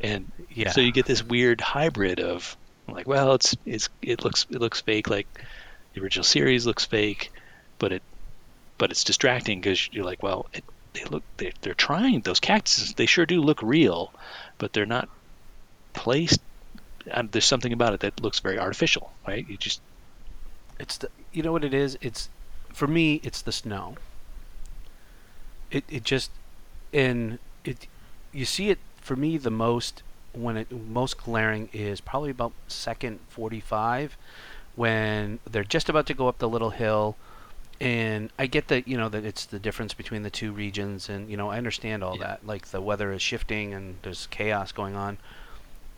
And 0.01 0.31
yeah. 0.49 0.69
so 0.71 0.79
you 0.81 0.91
get 0.91 1.05
this 1.05 1.23
weird 1.23 1.59
hybrid 1.59 2.19
of 2.19 2.55
like, 2.87 3.07
well, 3.07 3.33
it's 3.33 3.55
it's 3.65 3.89
it 4.01 4.23
looks 4.23 4.45
it 4.49 4.61
looks 4.61 4.79
fake, 4.81 5.09
like 5.09 5.27
the 5.93 6.01
original 6.01 6.23
series 6.23 6.65
looks 6.65 6.85
fake, 6.85 7.31
but 7.77 7.91
it 7.91 8.03
but 8.77 8.91
it's 8.91 9.03
distracting 9.03 9.59
because 9.59 9.89
you're 9.91 10.05
like, 10.05 10.23
well, 10.23 10.47
it, 10.53 10.63
they 10.93 11.03
look 11.05 11.23
they, 11.37 11.51
they're 11.61 11.73
trying 11.73 12.21
those 12.21 12.39
cactuses, 12.39 12.93
they 12.93 13.05
sure 13.05 13.25
do 13.25 13.41
look 13.41 13.61
real, 13.61 14.13
but 14.57 14.73
they're 14.73 14.85
not 14.85 15.09
placed. 15.93 16.41
And 17.11 17.31
there's 17.31 17.45
something 17.45 17.73
about 17.73 17.93
it 17.93 18.01
that 18.01 18.21
looks 18.21 18.39
very 18.39 18.59
artificial, 18.59 19.11
right? 19.27 19.45
You 19.47 19.57
just 19.57 19.81
It's 20.79 20.97
the 20.97 21.09
you 21.31 21.43
know 21.43 21.51
what 21.51 21.63
it 21.63 21.73
is. 21.73 21.97
It's 22.01 22.29
for 22.73 22.87
me. 22.87 23.19
It's 23.23 23.41
the 23.41 23.51
snow. 23.51 23.95
It 25.71 25.83
it 25.89 26.03
just 26.03 26.31
and 26.93 27.39
it 27.63 27.87
you 28.31 28.45
see 28.45 28.69
it 28.69 28.79
for 29.01 29.15
me 29.15 29.37
the 29.37 29.51
most 29.51 30.03
when 30.33 30.57
it 30.57 30.71
most 30.71 31.17
glaring 31.17 31.69
is 31.73 32.01
probably 32.01 32.29
about 32.29 32.53
second 32.67 33.19
45 33.29 34.15
when 34.79 35.39
they're 35.51 35.65
just 35.77 35.89
about 35.89 36.05
to 36.05 36.13
go 36.13 36.29
up 36.29 36.37
the 36.37 36.47
little 36.47 36.69
hill 36.69 37.17
and 37.81 38.29
I 38.39 38.45
get 38.47 38.69
that 38.69 38.87
you 38.87 38.95
know 38.97 39.09
that 39.09 39.25
it's 39.25 39.45
the 39.45 39.59
difference 39.59 39.93
between 39.93 40.23
the 40.23 40.29
two 40.29 40.53
regions 40.53 41.09
and 41.09 41.29
you 41.29 41.35
know 41.35 41.49
I 41.49 41.57
understand 41.57 42.01
all 42.01 42.15
Yeah. 42.17 42.23
that 42.27 42.47
like 42.47 42.67
the 42.67 42.79
weather 42.79 43.11
is 43.11 43.21
shifting 43.21 43.73
and 43.73 43.97
there's 44.03 44.27
chaos 44.27 44.71
going 44.71 44.95
on 44.95 45.17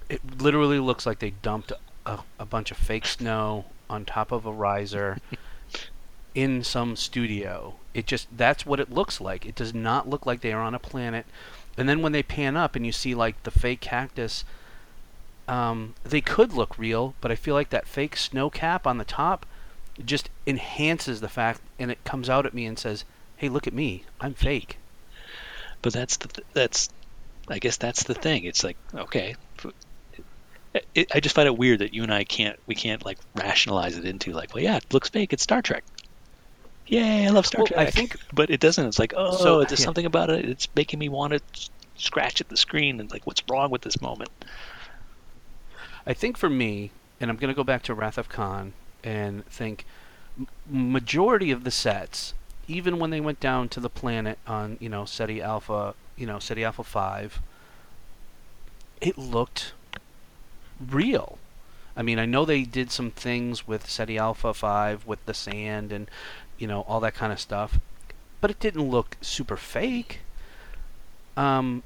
it 0.10 0.22
literally 0.42 0.80
looks 0.80 1.06
like 1.06 1.20
they 1.20 1.30
dumped 1.30 1.72
a, 2.08 2.20
a 2.40 2.46
bunch 2.46 2.72
of 2.72 2.78
fake 2.78 3.06
snow 3.18 3.66
on 3.88 4.04
top 4.04 4.32
of 4.32 4.48
a 4.48 4.52
riser 4.52 5.20
in 6.36 6.64
some 6.64 6.96
studio. 6.96 7.76
It 7.94 8.08
just 8.08 8.28
that's 8.36 8.66
what 8.66 8.80
it 8.80 8.92
looks 8.92 9.22
like. 9.22 9.46
It 9.46 9.54
does 9.56 9.74
not 9.76 10.10
look 10.10 10.26
like 10.26 10.42
they 10.42 10.54
are 10.54 10.62
on 10.62 10.74
a 10.74 10.80
planet. 10.80 11.26
And 11.78 11.88
then 11.88 12.02
when 12.02 12.14
they 12.14 12.24
pan 12.24 12.58
up 12.58 12.76
and 12.76 12.86
you 12.86 12.92
see 12.92 13.14
like 13.14 13.44
the 13.44 13.52
fake 13.52 13.82
cactus, 13.82 14.44
um, 15.52 15.94
they 16.04 16.22
could 16.22 16.54
look 16.54 16.78
real, 16.80 17.14
but 17.22 17.32
I 17.32 17.36
feel 17.36 17.54
like 17.56 17.70
that 17.72 17.88
fake 17.88 18.16
snow 18.16 18.50
cap 18.50 18.88
on 18.88 18.98
the 18.98 19.06
top 19.06 19.46
just 20.04 20.30
enhances 20.48 21.20
the 21.22 21.28
fact, 21.30 21.62
and 21.78 21.92
it 21.92 22.04
comes 22.06 22.30
out 22.30 22.46
at 22.46 22.54
me 22.54 22.66
and 22.66 22.80
says, 22.80 23.04
"Hey, 23.38 23.50
look 23.50 23.68
at 23.68 23.74
me, 23.74 24.06
I'm 24.20 24.34
fake." 24.34 24.78
but 25.82 25.92
that's 25.94 26.18
the 26.18 26.28
th- 26.28 26.48
that's 26.54 26.90
I 27.50 27.58
guess 27.60 27.78
that's 27.78 28.04
the 28.04 28.14
thing. 28.14 28.46
It's 28.46 28.64
like 28.64 28.78
okay, 28.96 29.36
it, 30.74 30.86
it, 30.96 31.12
I 31.14 31.20
just 31.20 31.36
find 31.36 31.48
it 31.48 31.58
weird 31.58 31.80
that 31.80 31.94
you 31.94 32.04
and 32.04 32.14
I 32.14 32.24
can't 32.24 32.58
we 32.68 32.76
can't 32.76 33.04
like 33.06 33.18
rationalize 33.36 33.98
it 33.98 34.06
into 34.06 34.32
like, 34.32 34.54
well, 34.54 34.64
yeah, 34.64 34.78
it 34.78 34.94
looks 34.94 35.10
fake. 35.10 35.34
It's 35.34 35.44
Star 35.44 35.62
Trek. 35.62 35.84
Yay, 36.88 37.26
I 37.28 37.30
love 37.30 37.46
Star 37.46 37.60
Well, 37.60 37.68
Trek. 37.68 37.88
I 37.88 37.92
think- 37.92 38.16
but 38.34 38.50
it 38.50 38.60
doesn't. 38.60 38.86
It's 38.86 39.00
like, 39.00 39.14
oh, 39.16 39.38
So, 39.38 39.60
there's 39.64 39.80
yeah. 39.80 39.86
something 39.86 40.06
about 40.06 40.30
it. 40.30 40.46
It's 40.46 40.68
making 40.76 41.00
me 41.00 41.10
want 41.10 41.34
to 41.34 41.42
scratch 41.96 42.42
at 42.42 42.50
the 42.50 42.58
screen 42.58 43.00
and 43.00 43.10
like, 43.12 43.26
what's 43.28 43.42
wrong 43.50 43.70
with 43.72 43.82
this 43.82 44.02
moment? 44.02 44.30
I 46.12 46.14
think 46.14 46.36
for 46.36 46.50
me, 46.50 46.92
and 47.22 47.32
I'm 47.32 47.38
going 47.38 47.54
to 47.54 47.56
go 47.56 47.64
back 47.64 47.84
to 47.84 47.94
Wrath 47.94 48.18
of 48.18 48.28
Khan 48.28 48.74
and 49.02 49.46
think 49.46 49.86
majority 50.70 51.52
of 51.52 51.64
the 51.64 51.72
sets, 51.72 52.34
even 52.68 53.00
when 53.00 53.12
they 53.12 53.22
went 53.22 53.40
down 53.40 53.70
to 53.70 53.80
the 53.80 53.90
planet 53.90 54.38
on 54.46 54.76
you 54.82 54.90
know 54.90 55.06
Ceti 55.06 55.42
Alpha, 55.42 55.96
you 56.18 56.28
know 56.28 56.38
Ceti 56.38 56.66
Alpha 56.66 56.84
Five, 56.84 57.40
it 59.00 59.18
looked 59.18 59.72
real. 60.86 61.38
I 61.96 62.02
mean, 62.02 62.20
I 62.20 62.26
know 62.26 62.44
they 62.44 62.64
did 62.64 62.92
some 62.92 63.12
things 63.12 63.66
with 63.66 63.90
Ceti 63.90 64.18
Alpha 64.18 64.54
Five 64.54 65.06
with 65.06 65.26
the 65.26 65.34
sand 65.34 65.94
and 65.94 66.10
you 66.58 66.68
know 66.68 66.82
all 66.90 67.00
that 67.00 67.14
kind 67.14 67.32
of 67.32 67.40
stuff, 67.40 67.80
but 68.42 68.52
it 68.52 68.60
didn't 68.60 68.92
look 68.92 69.16
super 69.22 69.56
fake. 69.56 70.20
Um, 71.38 71.84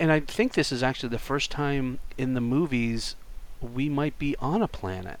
and 0.00 0.10
I 0.10 0.18
think 0.18 0.54
this 0.54 0.72
is 0.72 0.82
actually 0.82 1.10
the 1.10 1.18
first 1.20 1.52
time 1.52 2.00
in 2.16 2.34
the 2.34 2.40
movies 2.40 3.14
we 3.60 3.88
might 3.88 4.18
be 4.18 4.36
on 4.38 4.62
a 4.62 4.68
planet. 4.68 5.18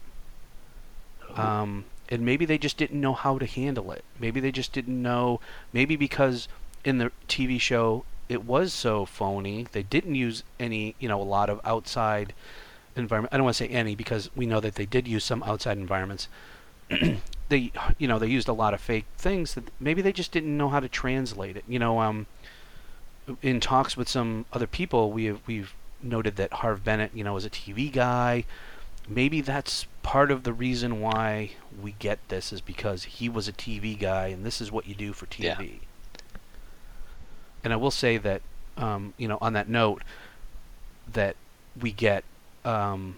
Um, 1.34 1.84
and 2.08 2.24
maybe 2.24 2.44
they 2.44 2.58
just 2.58 2.76
didn't 2.76 3.00
know 3.00 3.12
how 3.12 3.38
to 3.38 3.46
handle 3.46 3.92
it. 3.92 4.04
Maybe 4.18 4.40
they 4.40 4.50
just 4.50 4.72
didn't 4.72 5.00
know. 5.00 5.40
Maybe 5.72 5.94
because 5.94 6.48
in 6.84 6.98
the 6.98 7.12
TV 7.28 7.60
show 7.60 8.04
it 8.28 8.44
was 8.44 8.72
so 8.72 9.04
phony, 9.04 9.66
they 9.72 9.82
didn't 9.82 10.14
use 10.14 10.42
any, 10.60 10.94
you 10.98 11.08
know, 11.08 11.20
a 11.20 11.24
lot 11.24 11.48
of 11.48 11.60
outside 11.64 12.34
environment. 12.96 13.32
I 13.32 13.36
don't 13.36 13.44
want 13.44 13.56
to 13.56 13.64
say 13.64 13.68
any 13.68 13.94
because 13.94 14.30
we 14.36 14.46
know 14.46 14.60
that 14.60 14.74
they 14.74 14.86
did 14.86 15.08
use 15.08 15.24
some 15.24 15.42
outside 15.44 15.78
environments. 15.78 16.28
they, 17.48 17.72
you 17.98 18.08
know, 18.08 18.18
they 18.18 18.26
used 18.26 18.48
a 18.48 18.52
lot 18.52 18.74
of 18.74 18.80
fake 18.80 19.06
things 19.16 19.54
that 19.54 19.70
maybe 19.80 20.02
they 20.02 20.12
just 20.12 20.32
didn't 20.32 20.56
know 20.56 20.68
how 20.68 20.80
to 20.80 20.88
translate 20.88 21.56
it. 21.56 21.64
You 21.66 21.78
know, 21.78 22.00
um, 22.00 22.26
in 23.42 23.60
talks 23.60 23.96
with 23.96 24.08
some 24.08 24.46
other 24.52 24.66
people, 24.66 25.10
we 25.10 25.24
have, 25.26 25.40
we've 25.46 25.74
noted 26.02 26.36
that 26.36 26.52
Harv 26.54 26.84
Bennett, 26.84 27.10
you 27.14 27.24
know, 27.24 27.36
is 27.36 27.44
a 27.44 27.50
TV 27.50 27.92
guy. 27.92 28.44
Maybe 29.08 29.40
that's 29.40 29.86
part 30.02 30.30
of 30.30 30.42
the 30.44 30.52
reason 30.52 31.00
why 31.00 31.52
we 31.80 31.92
get 31.98 32.18
this 32.28 32.52
is 32.52 32.60
because 32.60 33.04
he 33.04 33.28
was 33.28 33.48
a 33.48 33.52
TV 33.52 33.98
guy, 33.98 34.28
and 34.28 34.44
this 34.44 34.60
is 34.60 34.70
what 34.70 34.86
you 34.86 34.94
do 34.94 35.12
for 35.12 35.26
TV. 35.26 35.42
Yeah. 35.42 35.58
And 37.64 37.72
I 37.72 37.76
will 37.76 37.90
say 37.90 38.18
that, 38.18 38.42
um, 38.76 39.14
you 39.16 39.28
know, 39.28 39.38
on 39.40 39.54
that 39.54 39.68
note, 39.68 40.02
that 41.12 41.36
we 41.80 41.90
get 41.90 42.24
um, 42.64 43.16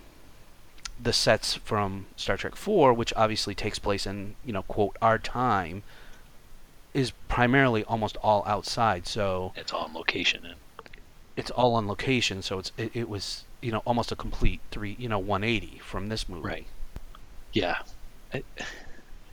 the 1.02 1.12
sets 1.12 1.54
from 1.54 2.06
Star 2.16 2.36
Trek 2.36 2.56
4, 2.56 2.92
which 2.92 3.12
obviously 3.16 3.54
takes 3.54 3.78
place 3.78 4.06
in, 4.06 4.36
you 4.44 4.52
know, 4.52 4.62
quote, 4.62 4.96
our 5.02 5.18
time, 5.18 5.82
is 6.94 7.12
primarily 7.28 7.84
almost 7.84 8.16
all 8.22 8.42
outside. 8.46 9.06
So 9.06 9.52
It's 9.56 9.72
all 9.72 9.84
on 9.84 9.94
location. 9.94 10.44
And 10.44 10.56
it's 11.40 11.50
all 11.50 11.74
on 11.74 11.86
location, 11.88 12.42
so 12.42 12.58
it's 12.60 12.72
it, 12.76 12.92
it 12.94 13.08
was 13.08 13.44
you 13.60 13.72
know 13.72 13.82
almost 13.86 14.12
a 14.12 14.16
complete 14.16 14.60
three 14.70 14.96
you 14.98 15.08
know 15.08 15.18
180 15.18 15.78
from 15.80 16.08
this 16.08 16.28
movie. 16.28 16.42
Right. 16.48 16.66
yeah, 17.52 17.78
I, 18.34 18.44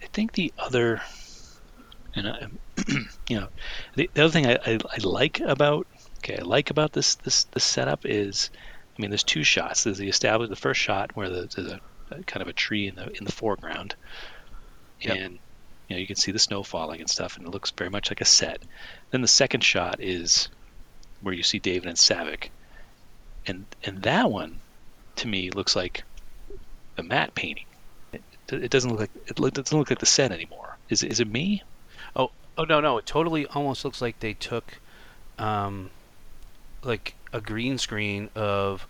I 0.02 0.08
think 0.14 0.34
the 0.34 0.54
other, 0.58 1.02
and 2.16 2.28
I, 2.28 2.48
you 3.30 3.40
know, 3.40 3.50
the, 3.96 4.10
the 4.14 4.24
other 4.24 4.32
thing 4.32 4.48
I, 4.48 4.58
I, 4.66 4.80
I 4.92 4.98
like 5.04 5.40
about 5.40 5.88
okay, 6.20 6.38
I 6.40 6.44
like 6.44 6.70
about 6.70 6.94
this 6.94 7.16
this 7.16 7.46
this 7.46 7.64
setup 7.64 8.06
is, 8.06 8.50
I 8.98 9.02
mean, 9.02 9.12
there's 9.12 9.24
two 9.24 9.44
shots. 9.44 9.84
There's 9.84 9.98
the 9.98 10.10
established 10.10 10.50
the 10.50 10.56
first 10.56 10.80
shot 10.82 11.16
where 11.16 11.30
the, 11.30 11.48
there's 11.56 11.72
a, 11.72 11.82
a 12.12 12.24
kind 12.24 12.42
of 12.42 12.48
a 12.48 12.54
tree 12.54 12.88
in 12.88 12.96
the 12.96 13.10
in 13.18 13.26
the 13.26 13.32
foreground, 13.32 13.96
Yep. 15.02 15.18
and 15.18 15.40
you 15.88 15.96
know 15.96 16.00
you 16.00 16.08
can 16.08 16.16
see 16.16 16.32
the 16.32 16.40
snow 16.40 16.64
falling 16.64 17.00
and 17.02 17.10
stuff, 17.10 17.38
and 17.38 17.48
it 17.48 17.52
looks 17.52 17.72
very 17.72 17.90
much 17.90 18.10
like 18.12 18.22
a 18.22 18.26
set. 18.26 18.62
Then 19.12 19.22
the 19.22 19.28
second 19.28 19.64
shot 19.64 20.00
is 20.02 20.50
where 21.22 21.34
you 21.34 21.44
see 21.44 21.60
David 21.60 21.88
and 21.88 21.98
Saavik, 21.98 22.50
and 23.46 23.66
and 23.84 24.02
that 24.04 24.32
one 24.32 24.60
to 25.18 25.28
me 25.28 25.50
looks 25.52 25.76
like 25.76 26.04
a 26.98 27.04
matte 27.04 27.36
painting. 27.36 27.66
It, 28.14 28.22
it 28.50 28.72
doesn't 28.72 28.90
look 28.92 29.00
like 29.00 29.12
it 29.28 29.40
look, 29.40 29.54
doesn't 29.54 29.78
look 29.78 29.90
like 29.90 30.00
the 30.00 30.06
set 30.06 30.32
anymore. 30.32 30.78
Is 30.90 31.04
is 31.04 31.20
it 31.20 31.28
me? 31.28 31.64
Oh 32.16 32.32
oh 32.58 32.64
no 32.64 32.80
no, 32.80 32.98
it 32.98 33.06
totally 33.06 33.46
almost 33.48 33.84
looks 33.86 34.02
like 34.02 34.20
they 34.20 34.34
took, 34.34 34.80
um, 35.38 35.90
like 36.84 37.16
a 37.34 37.42
green 37.42 37.78
screen 37.78 38.30
of 38.36 38.88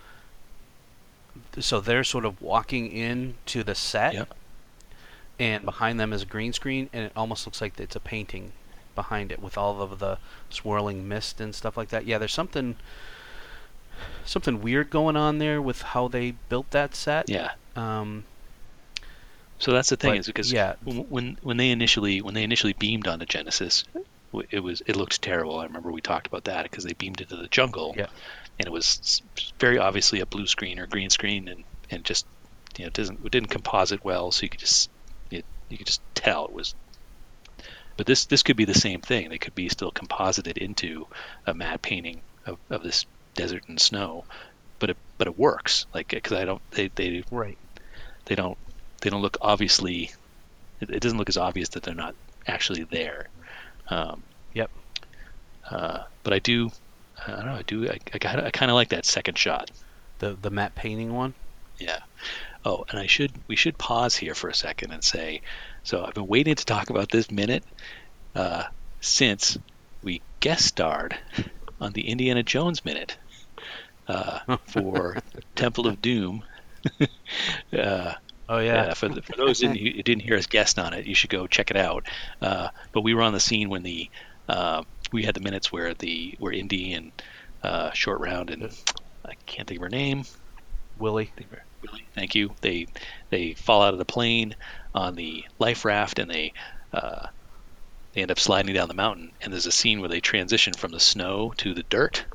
so 1.58 1.80
they're 1.80 2.04
sort 2.04 2.24
of 2.24 2.40
walking 2.42 2.90
in 2.90 3.34
to 3.46 3.62
the 3.64 3.74
set, 3.74 4.14
Yep. 4.14 4.34
and 5.38 5.64
behind 5.64 5.98
them 5.98 6.12
is 6.12 6.22
a 6.22 6.26
green 6.26 6.52
screen, 6.52 6.90
and 6.92 7.04
it 7.04 7.12
almost 7.16 7.46
looks 7.46 7.60
like 7.60 7.78
it's 7.80 7.96
a 7.96 8.00
painting 8.00 8.52
behind 9.02 9.30
it 9.32 9.40
with 9.40 9.56
all 9.56 9.80
of 9.80 9.98
the 10.00 10.18
swirling 10.50 11.06
mist 11.08 11.40
and 11.40 11.54
stuff 11.54 11.76
like 11.76 11.88
that. 11.90 12.04
Yeah, 12.06 12.18
there's 12.18 12.34
something 12.34 12.76
something 14.24 14.60
weird 14.60 14.90
going 14.90 15.16
on 15.16 15.38
there 15.38 15.60
with 15.62 15.82
how 15.82 16.08
they 16.08 16.32
built 16.48 16.70
that 16.72 16.94
set. 16.94 17.28
Yeah. 17.28 17.52
Um, 17.76 18.24
So 19.58 19.72
that's 19.72 19.88
the 19.88 19.96
thing 19.96 20.12
But, 20.12 20.18
is 20.20 20.26
because 20.26 20.52
yeah. 20.52 20.74
when 20.84 21.36
when 21.42 21.56
they 21.56 21.70
initially 21.70 22.20
when 22.22 22.34
they 22.34 22.42
initially 22.44 22.74
beamed 22.74 23.08
onto 23.08 23.26
Genesis, 23.26 23.84
it 24.50 24.60
was 24.60 24.82
it 24.86 24.94
looked 24.96 25.20
terrible. 25.22 25.58
I 25.58 25.64
remember 25.64 25.90
we 25.90 26.00
talked 26.00 26.26
about 26.28 26.44
that 26.44 26.62
because 26.64 26.84
they 26.84 26.92
beamed 26.92 27.20
into 27.20 27.36
the 27.36 27.48
jungle, 27.48 27.94
Yeah. 27.96 28.06
and 28.58 28.66
it 28.66 28.72
was 28.72 29.22
very 29.58 29.78
obviously 29.78 30.20
a 30.20 30.26
blue 30.26 30.46
screen 30.46 30.78
or 30.78 30.86
green 30.86 31.10
screen, 31.10 31.48
and 31.48 31.64
and 31.90 32.04
just 32.04 32.24
you 32.76 32.84
know 32.84 32.88
it 32.88 32.94
doesn't 32.94 33.24
it 33.24 33.32
didn't 33.32 33.50
composite 33.50 34.04
well, 34.04 34.30
so 34.32 34.42
you 34.44 34.48
could 34.50 34.60
just 34.60 34.90
it, 35.30 35.44
you 35.68 35.76
could 35.78 35.86
just 35.86 36.02
tell 36.14 36.44
it 36.44 36.52
was. 36.52 36.74
But 37.98 38.06
this 38.06 38.24
this 38.24 38.42
could 38.42 38.56
be 38.56 38.64
the 38.64 38.74
same 38.74 39.02
thing. 39.02 39.28
They 39.28 39.38
could 39.38 39.54
be 39.54 39.68
still 39.68 39.90
composited 39.90 40.56
into 40.56 41.06
a 41.46 41.52
matte 41.52 41.82
painting 41.82 42.22
of, 42.46 42.56
of 42.70 42.82
this 42.82 43.04
desert 43.34 43.64
and 43.68 43.78
snow, 43.80 44.24
but 44.78 44.90
it 44.90 44.96
but 45.18 45.26
it 45.26 45.38
works 45.38 45.84
like 45.92 46.08
because 46.08 46.32
I 46.38 46.44
don't 46.46 46.62
they 46.70 46.88
they 46.94 47.24
right. 47.30 47.58
they 48.24 48.34
don't 48.36 48.56
they 49.02 49.10
don't 49.10 49.20
look 49.22 49.36
obviously 49.42 50.10
it, 50.80 50.90
it 50.90 51.00
doesn't 51.00 51.18
look 51.18 51.28
as 51.28 51.36
obvious 51.36 51.70
that 51.70 51.82
they're 51.82 51.94
not 51.94 52.14
actually 52.46 52.84
there 52.84 53.28
um, 53.90 54.22
Yep. 54.54 54.70
uh, 55.70 56.04
but 56.22 56.32
I 56.32 56.38
do 56.38 56.70
I 57.26 57.30
don't 57.32 57.46
know 57.46 57.54
I 57.54 57.62
do 57.62 57.88
I, 57.88 57.98
I, 58.14 58.46
I 58.46 58.50
kind 58.50 58.70
of 58.70 58.74
like 58.76 58.90
that 58.90 59.06
second 59.06 59.36
shot 59.38 59.70
The 60.20 60.36
the 60.40 60.50
matte 60.50 60.74
painting 60.74 61.12
one. 61.12 61.34
yeah 61.78 61.98
oh 62.64 62.84
and 62.90 62.98
I 62.98 63.06
should 63.06 63.32
we 63.48 63.56
should 63.56 63.76
pause 63.78 64.14
here 64.16 64.34
for 64.34 64.48
a 64.48 64.54
second 64.54 64.92
and 64.92 65.02
say 65.02 65.42
so 65.88 66.04
I've 66.04 66.12
been 66.12 66.26
waiting 66.26 66.54
to 66.54 66.64
talk 66.66 66.90
about 66.90 67.10
this 67.10 67.30
minute 67.30 67.64
uh, 68.34 68.64
since 69.00 69.56
we 70.02 70.20
guest 70.40 70.66
starred 70.66 71.16
on 71.80 71.94
the 71.94 72.08
Indiana 72.08 72.42
Jones 72.42 72.84
minute 72.84 73.16
uh, 74.06 74.40
for 74.66 75.16
Temple 75.56 75.86
of 75.86 76.02
Doom 76.02 76.44
uh, 77.72 78.12
Oh 78.50 78.58
Yeah, 78.88 78.94
for, 78.94 79.08
the, 79.08 79.22
for 79.22 79.36
those 79.36 79.62
in, 79.62 79.74
who 79.74 80.02
didn't 80.02 80.20
hear 80.20 80.36
us 80.36 80.46
guest 80.46 80.78
on 80.78 80.92
it, 80.94 81.06
you 81.06 81.14
should 81.14 81.30
go 81.30 81.46
check 81.46 81.70
it 81.70 81.76
out. 81.76 82.06
Uh, 82.40 82.68
but 82.92 83.02
we 83.02 83.14
were 83.14 83.22
on 83.22 83.32
the 83.32 83.40
scene 83.40 83.68
when 83.68 83.82
the 83.82 84.10
uh, 84.48 84.82
we 85.12 85.22
had 85.22 85.34
the 85.34 85.40
minutes 85.40 85.72
where 85.72 85.94
the 85.94 86.34
where 86.38 86.52
Indy 86.52 86.92
and 86.92 87.12
uh, 87.62 87.90
Short 87.92 88.20
Round 88.20 88.50
and 88.50 88.70
I 89.26 89.34
can't 89.46 89.66
think 89.66 89.80
of 89.80 89.84
her 89.84 89.90
name. 89.90 90.24
Willie. 90.98 91.32
Really, 91.82 92.08
thank 92.14 92.34
you. 92.34 92.54
They 92.60 92.86
they 93.30 93.54
fall 93.54 93.82
out 93.82 93.92
of 93.94 93.98
the 93.98 94.04
plane 94.04 94.56
on 94.94 95.14
the 95.14 95.44
life 95.58 95.84
raft 95.84 96.18
and 96.18 96.30
they 96.30 96.52
uh, 96.92 97.26
they 98.12 98.22
end 98.22 98.30
up 98.30 98.38
sliding 98.40 98.74
down 98.74 98.88
the 98.88 98.94
mountain. 98.94 99.32
And 99.40 99.52
there's 99.52 99.66
a 99.66 99.72
scene 99.72 100.00
where 100.00 100.08
they 100.08 100.20
transition 100.20 100.72
from 100.74 100.90
the 100.92 101.00
snow 101.00 101.52
to 101.58 101.74
the 101.74 101.84
dirt, 101.84 102.26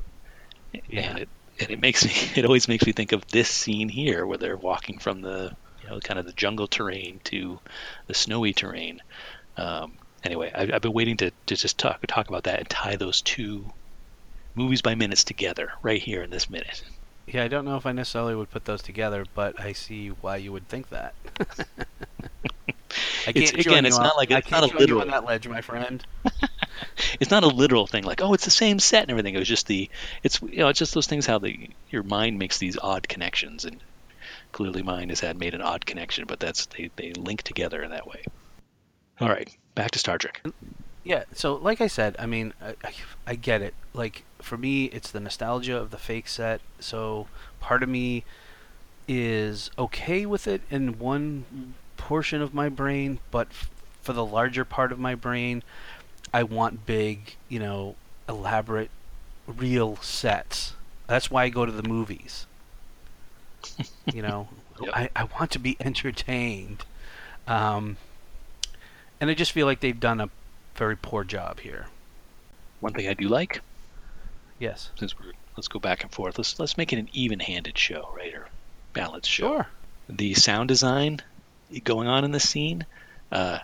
Yeah. 0.88 1.10
and 1.10 1.18
it 1.20 1.28
and 1.60 1.70
it 1.70 1.80
makes 1.80 2.04
me 2.04 2.12
it 2.36 2.44
always 2.44 2.68
makes 2.68 2.86
me 2.86 2.92
think 2.92 3.12
of 3.12 3.26
this 3.28 3.48
scene 3.50 3.88
here 3.88 4.26
where 4.26 4.38
they're 4.38 4.56
walking 4.56 4.98
from 4.98 5.20
the 5.20 5.52
you 5.82 5.88
know 5.88 6.00
kind 6.00 6.18
of 6.18 6.26
the 6.26 6.32
jungle 6.32 6.66
terrain 6.68 7.20
to 7.24 7.60
the 8.06 8.14
snowy 8.14 8.54
terrain. 8.54 9.00
Um, 9.56 9.98
anyway, 10.22 10.50
I, 10.54 10.74
I've 10.74 10.82
been 10.82 10.92
waiting 10.94 11.18
to, 11.18 11.32
to 11.46 11.56
just 11.56 11.78
talk 11.78 12.00
talk 12.06 12.28
about 12.28 12.44
that 12.44 12.60
and 12.60 12.70
tie 12.70 12.96
those 12.96 13.20
two 13.22 13.70
movies 14.54 14.82
by 14.82 14.94
minutes 14.94 15.24
together 15.24 15.70
right 15.82 16.00
here 16.02 16.22
in 16.22 16.30
this 16.30 16.48
minute. 16.48 16.82
Yeah, 17.26 17.44
I 17.44 17.48
don't 17.48 17.64
know 17.64 17.76
if 17.76 17.86
I 17.86 17.92
necessarily 17.92 18.34
would 18.34 18.50
put 18.50 18.64
those 18.66 18.82
together, 18.82 19.24
but 19.34 19.58
I 19.60 19.72
see 19.72 20.08
why 20.08 20.36
you 20.36 20.52
would 20.52 20.68
think 20.68 20.90
that. 20.90 21.14
I 23.26 23.30
It's- 23.30 23.50
can't 23.50 23.54
again, 23.54 23.62
join 23.62 23.86
it's 23.86 23.98
not 23.98 24.16
like- 24.16 24.30
it's 24.30 24.46
can't 24.46 24.62
not 24.62 24.70
a 24.70 24.72
you 24.74 24.78
literal- 24.78 25.00
on 25.00 25.08
that 25.08 25.24
ledge, 25.24 25.48
my 25.48 25.60
friend. 25.62 26.04
it's 27.20 27.30
not 27.30 27.42
a 27.42 27.48
literal 27.48 27.86
thing 27.86 28.02
like 28.04 28.20
oh 28.20 28.34
it's 28.34 28.44
the 28.44 28.50
same 28.50 28.78
set 28.80 29.02
and 29.02 29.10
everything 29.10 29.34
it 29.34 29.38
was 29.38 29.46
just 29.48 29.66
the 29.68 29.88
it's 30.24 30.42
you 30.42 30.56
know 30.58 30.68
it's 30.68 30.78
just 30.78 30.92
those 30.92 31.06
things 31.06 31.24
how 31.24 31.38
the 31.38 31.70
your 31.88 32.02
mind 32.02 32.36
makes 32.38 32.58
these 32.58 32.76
odd 32.82 33.08
connections 33.08 33.64
and 33.64 33.80
clearly 34.52 34.82
mine 34.82 35.08
has 35.08 35.20
had 35.20 35.38
made 35.38 35.54
an 35.54 35.62
odd 35.62 35.86
connection 35.86 36.24
but 36.26 36.40
that's 36.40 36.66
they, 36.66 36.90
they 36.96 37.12
link 37.12 37.42
together 37.42 37.80
in 37.82 37.90
that 37.92 38.06
way 38.08 38.24
all 39.20 39.28
right 39.28 39.56
back 39.76 39.92
to 39.92 39.98
star 40.00 40.18
trek 40.18 40.44
Yeah, 41.04 41.24
so 41.32 41.54
like 41.56 41.80
I 41.80 41.86
said, 41.86 42.16
I 42.18 42.26
mean, 42.26 42.52
I, 42.62 42.74
I 43.26 43.34
get 43.36 43.60
it. 43.62 43.74
Like 43.92 44.24
for 44.44 44.58
me, 44.58 44.86
it's 44.86 45.10
the 45.10 45.20
nostalgia 45.20 45.76
of 45.76 45.90
the 45.90 45.98
fake 45.98 46.28
set. 46.28 46.62
So 46.80 47.28
part 47.60 47.82
of 47.82 47.88
me 47.88 48.24
is 49.08 49.70
okay 49.78 50.26
with 50.26 50.46
it 50.48 50.62
in 50.70 50.98
one 50.98 51.74
portion 51.96 52.42
of 52.42 52.54
my 52.54 52.68
brain, 52.68 53.20
but 53.30 53.48
f- 53.50 53.70
for 54.02 54.12
the 54.12 54.24
larger 54.24 54.64
part 54.64 54.92
of 54.92 54.98
my 54.98 55.14
brain, 55.14 55.62
I 56.32 56.42
want 56.44 56.86
big, 56.86 57.36
you 57.48 57.58
know, 57.60 57.96
elaborate, 58.28 58.90
real 59.46 59.96
sets. 59.98 60.74
That's 61.08 61.30
why 61.30 61.44
I 61.44 61.48
go 61.50 61.66
to 61.66 61.72
the 61.72 61.82
movies. 61.88 62.46
you 64.12 64.22
know, 64.22 64.48
Yep. 64.80 64.94
I, 64.94 65.10
I 65.14 65.24
want 65.24 65.52
to 65.52 65.58
be 65.60 65.76
entertained. 65.80 66.84
Um, 67.46 67.98
and 69.20 69.30
I 69.30 69.34
just 69.34 69.52
feel 69.52 69.66
like 69.66 69.80
they've 69.80 69.98
done 69.98 70.20
a 70.20 70.30
very 70.74 70.96
poor 70.96 71.24
job 71.24 71.60
here. 71.60 71.86
one 72.80 72.92
thing 72.94 73.08
i 73.08 73.14
do 73.14 73.28
like 73.28 73.60
Yes. 74.58 74.90
since 74.98 75.14
we're 75.18 75.32
let's 75.56 75.68
go 75.68 75.78
back 75.78 76.02
and 76.02 76.12
forth 76.12 76.38
let's 76.38 76.58
let's 76.58 76.76
make 76.76 76.92
it 76.92 76.98
an 76.98 77.08
even-handed 77.12 77.76
show 77.78 78.08
right 78.16 78.34
or 78.34 78.48
balanced 78.92 79.30
show 79.30 79.48
Sure. 79.48 79.66
the 80.08 80.34
sound 80.34 80.68
design 80.68 81.20
going 81.82 82.08
on 82.08 82.24
in 82.24 82.30
the 82.30 82.40
scene, 82.40 82.86
uh, 83.32 83.58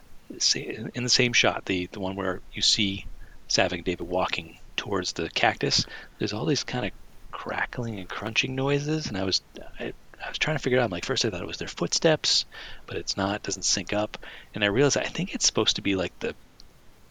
in 0.95 1.03
the 1.03 1.09
same 1.09 1.33
shot, 1.33 1.65
the 1.67 1.89
the 1.93 2.01
one 2.01 2.17
where 2.17 2.41
you 2.53 2.63
see 2.63 3.05
Saavik 3.49 3.73
and 3.75 3.85
David 3.85 4.07
walking 4.09 4.57
towards 4.77 5.13
the 5.13 5.29
cactus, 5.31 5.85
there's 6.19 6.33
all 6.33 6.47
these 6.47 6.65
kind 6.65 6.87
of 6.87 6.93
crackling 7.31 7.99
and 7.99 8.09
crunching 8.09 8.55
noises, 8.55 9.07
and 9.09 9.17
I 9.17 9.25
was 9.25 9.43
I, 9.79 9.93
I 10.25 10.29
was 10.29 10.39
trying 10.39 10.57
to 10.57 10.63
figure 10.63 10.79
it 10.79 10.83
out. 10.83 10.87
I'm 10.87 10.91
like, 10.91 11.05
first 11.05 11.25
I 11.25 11.31
thought 11.31 11.43
it 11.43 11.47
was 11.47 11.59
their 11.59 11.69
footsteps, 11.69 12.47
but 12.87 12.97
it's 12.97 13.17
not. 13.17 13.37
It 13.37 13.43
doesn't 13.43 13.65
sync 13.65 13.93
up, 13.93 14.17
and 14.55 14.65
I 14.65 14.69
realized 14.69 14.97
I 14.97 15.05
think 15.05 15.35
it's 15.35 15.47
supposed 15.47 15.77
to 15.77 15.83
be 15.83 15.95
like 15.95 16.19
the 16.21 16.35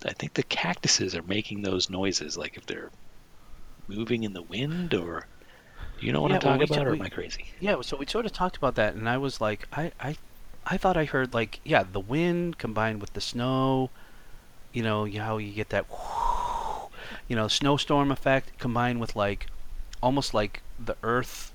I 0.05 0.13
think 0.13 0.33
the 0.33 0.43
cactuses 0.43 1.15
are 1.15 1.23
making 1.23 1.61
those 1.61 1.89
noises, 1.89 2.37
like 2.37 2.57
if 2.57 2.65
they're 2.65 2.89
moving 3.89 4.23
in 4.23 4.33
the 4.33 4.41
wind, 4.43 4.93
or 4.93 5.25
do 5.99 6.05
you 6.05 6.13
know 6.13 6.21
what 6.21 6.31
Yeah, 6.31 6.37
I'm 6.37 6.41
well, 6.43 6.53
talking 6.53 6.59
we 6.59 6.65
t- 6.67 6.73
about, 6.75 6.87
or 6.87 6.91
we- 6.91 6.99
am 6.99 7.05
I 7.05 7.09
crazy? 7.09 7.45
Yeah, 7.59 7.81
so 7.81 7.97
we 7.97 8.05
sort 8.05 8.25
of 8.25 8.31
talked 8.31 8.55
about 8.57 8.75
that, 8.75 8.93
and 8.95 9.09
I 9.09 9.17
was 9.17 9.41
like, 9.41 9.67
I, 9.73 9.91
I, 9.99 10.15
I 10.65 10.77
thought 10.77 10.95
I 10.97 11.05
heard 11.05 11.33
like, 11.33 11.59
yeah, 11.65 11.83
the 11.91 11.99
wind 11.99 12.57
combined 12.57 13.01
with 13.01 13.13
the 13.13 13.21
snow, 13.21 13.89
you 14.71 14.83
know, 14.83 15.05
you- 15.05 15.21
how 15.21 15.37
you 15.37 15.51
get 15.51 15.69
that, 15.69 15.85
you 17.27 17.35
know, 17.35 17.47
snowstorm 17.47 18.11
effect 18.11 18.57
combined 18.59 18.99
with 19.01 19.15
like, 19.15 19.47
almost 20.01 20.33
like 20.33 20.61
the 20.79 20.95
earth, 21.03 21.51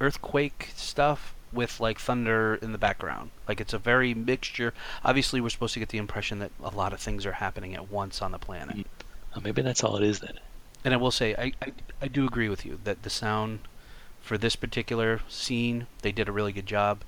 earthquake 0.00 0.70
stuff 0.74 1.34
with 1.52 1.80
like 1.80 1.98
thunder 1.98 2.54
in 2.62 2.70
the 2.72 2.78
background. 2.78 3.30
Like 3.48 3.60
it's 3.60 3.72
a 3.74 3.78
very 3.78 4.14
mixture. 4.14 4.72
Obviously, 5.04 5.40
we're 5.40 5.48
supposed 5.50 5.74
to 5.74 5.80
get 5.80 5.88
the 5.88 5.98
impression 5.98 6.38
that 6.38 6.52
a 6.62 6.70
lot 6.70 6.92
of 6.92 7.00
things 7.00 7.26
are 7.26 7.32
happening 7.32 7.74
at 7.74 7.90
once 7.90 8.22
on 8.22 8.30
the 8.32 8.38
planet. 8.38 8.76
Mm. 8.78 8.84
Oh, 9.36 9.40
maybe 9.40 9.60
that's 9.62 9.82
all 9.84 9.96
it 9.96 10.02
is 10.04 10.20
then. 10.20 10.38
And 10.84 10.94
I 10.94 10.96
will 10.96 11.10
say, 11.10 11.34
I, 11.36 11.52
I, 11.62 11.72
I 12.02 12.08
do 12.08 12.26
agree 12.26 12.48
with 12.48 12.64
you 12.64 12.78
that 12.84 13.02
the 13.02 13.10
sound 13.10 13.60
for 14.20 14.38
this 14.38 14.56
particular 14.56 15.20
scene, 15.28 15.86
they 16.02 16.12
did 16.12 16.28
a 16.28 16.32
really 16.32 16.52
good 16.52 16.66
job. 16.66 17.02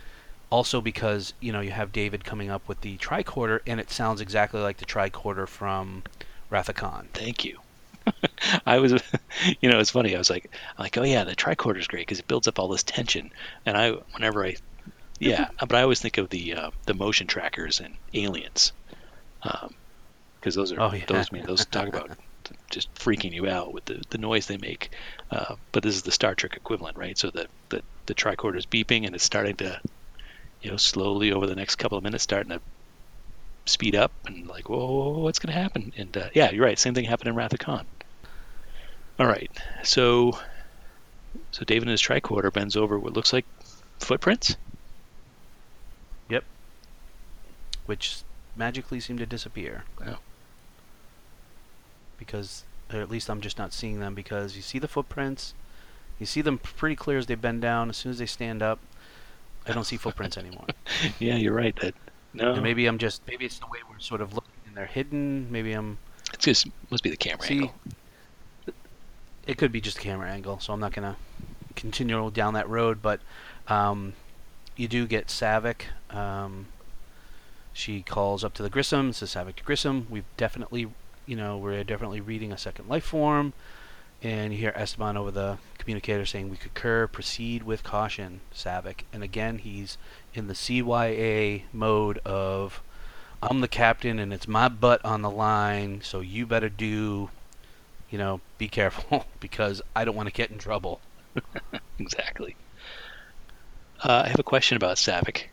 Also, 0.50 0.82
because 0.82 1.32
you 1.40 1.50
know 1.50 1.60
you 1.60 1.70
have 1.70 1.92
David 1.92 2.24
coming 2.24 2.50
up 2.50 2.68
with 2.68 2.82
the 2.82 2.98
tricorder, 2.98 3.60
and 3.66 3.80
it 3.80 3.90
sounds 3.90 4.20
exactly 4.20 4.60
like 4.60 4.76
the 4.76 4.84
tricorder 4.84 5.48
from 5.48 6.02
Khan. 6.50 7.08
Thank 7.14 7.44
you. 7.44 7.58
I 8.66 8.78
was, 8.78 8.92
you 9.60 9.70
know, 9.70 9.78
it's 9.78 9.90
funny. 9.90 10.14
I 10.14 10.18
was 10.18 10.28
like, 10.28 10.50
I'm 10.76 10.82
like, 10.82 10.98
oh 10.98 11.04
yeah, 11.04 11.24
the 11.24 11.34
tricorder 11.34 11.78
is 11.78 11.86
great 11.86 12.02
because 12.02 12.18
it 12.18 12.28
builds 12.28 12.48
up 12.48 12.58
all 12.58 12.68
this 12.68 12.82
tension. 12.82 13.30
And 13.64 13.76
I, 13.78 13.92
whenever 14.12 14.44
I, 14.44 14.56
yeah, 15.20 15.48
but 15.58 15.72
I 15.72 15.82
always 15.82 16.00
think 16.00 16.18
of 16.18 16.28
the 16.28 16.54
uh, 16.54 16.70
the 16.84 16.94
motion 16.94 17.26
trackers 17.26 17.80
and 17.80 17.94
aliens, 18.12 18.72
because 19.42 20.54
those 20.54 20.72
are 20.72 20.80
Oh, 20.80 20.92
yeah. 20.92 21.04
those 21.06 21.28
I 21.32 21.34
mean 21.34 21.46
those 21.46 21.64
talk 21.64 21.88
about 21.88 22.10
just 22.70 22.92
freaking 22.94 23.32
you 23.32 23.48
out 23.48 23.72
with 23.72 23.84
the, 23.84 24.02
the 24.10 24.18
noise 24.18 24.46
they 24.46 24.56
make. 24.56 24.90
Uh, 25.30 25.56
but 25.72 25.82
this 25.82 25.94
is 25.94 26.02
the 26.02 26.12
Star 26.12 26.34
Trek 26.34 26.56
equivalent, 26.56 26.96
right? 26.96 27.16
So 27.16 27.30
the 27.30 27.46
the 27.68 27.82
the 28.06 28.14
tricorder 28.14 28.56
is 28.56 28.66
beeping 28.66 29.06
and 29.06 29.14
it's 29.14 29.24
starting 29.24 29.56
to, 29.56 29.80
you 30.60 30.70
know, 30.70 30.76
slowly 30.76 31.32
over 31.32 31.46
the 31.46 31.56
next 31.56 31.76
couple 31.76 31.98
of 31.98 32.04
minutes 32.04 32.24
starting 32.24 32.50
to 32.50 32.60
speed 33.64 33.94
up 33.94 34.12
and 34.26 34.46
like, 34.46 34.68
whoa, 34.68 35.18
what's 35.18 35.38
going 35.38 35.54
to 35.54 35.60
happen? 35.60 35.92
And 35.96 36.16
uh, 36.16 36.28
yeah, 36.34 36.50
you're 36.50 36.64
right. 36.64 36.78
Same 36.78 36.94
thing 36.94 37.04
happened 37.04 37.28
in 37.28 37.34
Wrath 37.34 37.52
of 37.52 37.60
Khan. 37.60 37.86
All 39.18 39.26
right, 39.26 39.50
so 39.84 40.38
so 41.50 41.64
David 41.64 41.88
in 41.88 41.92
his 41.92 42.02
tricorder 42.02 42.52
bends 42.52 42.76
over 42.76 42.98
what 42.98 43.12
looks 43.12 43.32
like 43.32 43.44
footprints. 43.98 44.56
Yep. 46.28 46.44
Which 47.86 48.22
magically 48.56 49.00
seem 49.00 49.18
to 49.18 49.26
disappear. 49.26 49.84
Wow. 50.00 50.18
Because, 52.24 52.64
or 52.92 53.00
at 53.00 53.10
least 53.10 53.28
I'm 53.30 53.40
just 53.40 53.58
not 53.58 53.72
seeing 53.72 54.00
them 54.00 54.14
because 54.14 54.56
you 54.56 54.62
see 54.62 54.78
the 54.78 54.88
footprints, 54.88 55.54
You 56.18 56.26
see 56.26 56.40
them 56.40 56.58
pretty 56.58 56.96
clear 56.96 57.18
as 57.18 57.26
they 57.26 57.34
bend 57.34 57.62
down. 57.62 57.88
As 57.90 57.96
soon 57.96 58.10
as 58.10 58.18
they 58.18 58.26
stand 58.26 58.62
up, 58.62 58.78
I 59.66 59.72
don't 59.72 59.84
see 59.84 59.96
footprints 59.96 60.36
anymore. 60.36 60.66
Yeah, 61.18 61.36
you're 61.36 61.54
right. 61.54 61.74
That 61.76 61.94
no, 62.34 62.52
And 62.54 62.62
maybe 62.62 62.86
I'm 62.86 62.98
just 62.98 63.22
maybe 63.26 63.44
it's 63.44 63.58
the 63.58 63.66
way 63.66 63.78
we're 63.90 63.98
sort 63.98 64.20
of 64.20 64.34
looking 64.34 64.50
and 64.66 64.76
they're 64.76 64.86
hidden. 64.86 65.50
Maybe 65.50 65.72
I'm 65.72 65.98
it's 66.32 66.44
just 66.44 66.68
must 66.90 67.02
be 67.02 67.10
the 67.10 67.16
camera 67.16 67.46
see. 67.46 67.54
angle. 67.54 67.74
It 69.46 69.58
could 69.58 69.72
be 69.72 69.80
just 69.80 69.98
a 69.98 70.00
camera 70.00 70.30
angle, 70.30 70.60
so 70.60 70.72
I'm 70.72 70.80
not 70.80 70.92
gonna 70.92 71.16
continue 71.74 72.30
down 72.30 72.54
that 72.54 72.68
road. 72.68 73.02
But 73.02 73.20
um, 73.68 74.14
you 74.76 74.88
do 74.88 75.06
get 75.06 75.26
Saavik. 75.26 75.82
Um, 76.10 76.66
she 77.72 78.02
calls 78.02 78.44
up 78.44 78.54
to 78.54 78.62
the 78.62 78.70
Grissom, 78.70 79.12
says 79.12 79.34
Saavik 79.34 79.56
to 79.56 79.64
Grissom. 79.64 80.06
We've 80.10 80.24
definitely, 80.36 80.88
you 81.32 81.36
know, 81.36 81.56
we're 81.56 81.82
definitely 81.82 82.20
reading 82.20 82.52
a 82.52 82.58
second 82.58 82.90
life 82.90 83.04
form. 83.04 83.54
And 84.22 84.52
you 84.52 84.58
hear 84.58 84.72
Esteban 84.76 85.16
over 85.16 85.30
the 85.30 85.56
communicator 85.78 86.26
saying, 86.26 86.50
"We 86.50 86.58
concur. 86.58 87.06
Proceed 87.06 87.62
with 87.62 87.82
caution, 87.82 88.42
Saavik." 88.54 89.04
And 89.14 89.22
again, 89.22 89.56
he's 89.56 89.96
in 90.34 90.46
the 90.46 90.54
CYA 90.54 91.62
mode 91.72 92.18
of, 92.18 92.82
"I'm 93.42 93.62
the 93.62 93.66
captain, 93.66 94.18
and 94.18 94.30
it's 94.30 94.46
my 94.46 94.68
butt 94.68 95.02
on 95.06 95.22
the 95.22 95.30
line, 95.30 96.02
so 96.02 96.20
you 96.20 96.44
better 96.44 96.68
do, 96.68 97.30
you 98.10 98.18
know, 98.18 98.42
be 98.58 98.68
careful 98.68 99.24
because 99.40 99.80
I 99.96 100.04
don't 100.04 100.14
want 100.14 100.28
to 100.28 100.34
get 100.34 100.50
in 100.50 100.58
trouble." 100.58 101.00
Exactly. 101.98 102.56
Uh, 104.02 104.24
I 104.26 104.28
have 104.28 104.40
a 104.40 104.42
question 104.42 104.76
about 104.76 104.96
Saavik. 104.96 105.44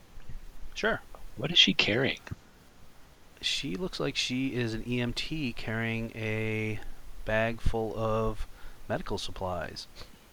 Sure. 0.74 1.00
What 1.38 1.52
is 1.52 1.60
she 1.60 1.74
carrying? 1.74 2.20
She 3.42 3.76
looks 3.76 4.00
like 4.00 4.16
she 4.16 4.48
is 4.50 4.74
an 4.74 4.84
EMT 4.84 5.56
carrying 5.56 6.12
a 6.16 6.80
bag 7.26 7.62
full 7.62 7.94
of 7.98 8.48
medical 8.88 9.18
supplies. 9.18 9.88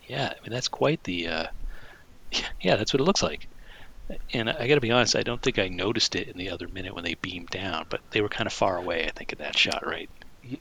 Yeah, 0.09 0.33
I 0.37 0.43
mean 0.43 0.53
that's 0.53 0.69
quite 0.69 1.03
the. 1.05 1.29
Uh, 1.29 1.47
yeah, 2.61 2.77
that's 2.77 2.93
what 2.93 3.01
it 3.01 3.05
looks 3.05 3.23
like. 3.23 3.49
And 4.33 4.49
I 4.49 4.69
got 4.69 4.77
to 4.77 4.81
be 4.81 4.93
honest, 4.93 5.17
I 5.17 5.23
don't 5.23 5.43
think 5.43 5.59
I 5.59 5.69
noticed 5.69 6.15
it 6.15 6.29
in 6.29 6.37
the 6.37 6.51
other 6.51 6.69
minute 6.69 6.95
when 6.95 7.03
they 7.03 7.15
beamed 7.15 7.49
down, 7.49 7.87
but 7.89 8.01
they 8.11 8.21
were 8.21 8.29
kind 8.29 8.47
of 8.47 8.53
far 8.53 8.77
away. 8.77 9.05
I 9.07 9.11
think 9.11 9.33
in 9.33 9.39
that 9.39 9.59
shot, 9.59 9.85
right? 9.85 10.09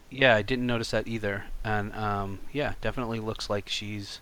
Yeah, 0.09 0.35
I 0.35 0.41
didn't 0.41 0.65
notice 0.65 0.91
that 0.91 1.07
either. 1.07 1.45
And 1.63 1.93
um, 1.93 2.39
yeah, 2.51 2.73
definitely 2.81 3.19
looks 3.19 3.49
like 3.49 3.69
she's. 3.69 4.19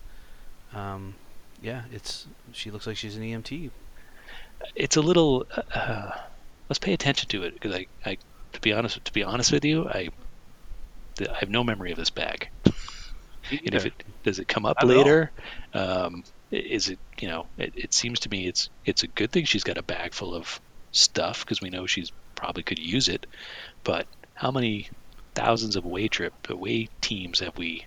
Um, 0.74 1.14
yeah, 1.62 1.84
it's 1.90 2.26
she 2.52 2.70
looks 2.70 2.86
like 2.86 2.96
she's 2.96 3.16
an 3.16 3.22
EMT. 3.22 3.70
It's 4.74 4.96
a 4.96 5.00
little. 5.00 5.46
Uh, 5.74 6.10
let's 6.74 6.80
pay 6.80 6.92
attention 6.92 7.28
to 7.28 7.44
it 7.44 7.54
because 7.54 7.72
I, 7.72 7.86
I, 8.04 8.18
to 8.52 8.60
be 8.60 8.72
honest, 8.72 9.04
to 9.04 9.12
be 9.12 9.22
honest 9.22 9.52
with 9.52 9.64
you, 9.64 9.88
I, 9.88 10.08
I 11.20 11.38
have 11.38 11.48
no 11.48 11.62
memory 11.62 11.92
of 11.92 11.98
this 11.98 12.10
bag. 12.10 12.48
And 13.50 13.74
if 13.74 13.84
it 13.84 13.92
does 14.22 14.38
it 14.38 14.48
come 14.48 14.64
up 14.64 14.78
Not 14.80 14.88
later, 14.88 15.30
um, 15.74 16.24
is 16.50 16.88
it 16.88 16.98
you 17.20 17.28
know? 17.28 17.46
It, 17.58 17.74
it 17.76 17.92
seems 17.92 18.20
to 18.20 18.30
me 18.30 18.46
it's 18.46 18.70
it's 18.86 19.02
a 19.02 19.06
good 19.06 19.30
thing 19.30 19.44
she's 19.44 19.64
got 19.64 19.76
a 19.76 19.82
bag 19.82 20.14
full 20.14 20.34
of 20.34 20.62
stuff 20.92 21.44
because 21.44 21.60
we 21.60 21.68
know 21.68 21.86
she's 21.86 22.10
probably 22.36 22.62
could 22.62 22.78
use 22.78 23.10
it. 23.10 23.26
But 23.84 24.06
how 24.32 24.50
many 24.50 24.88
thousands 25.34 25.76
of 25.76 25.84
away 25.84 26.08
trip 26.08 26.32
away 26.48 26.88
teams 27.02 27.40
have 27.40 27.58
we 27.58 27.84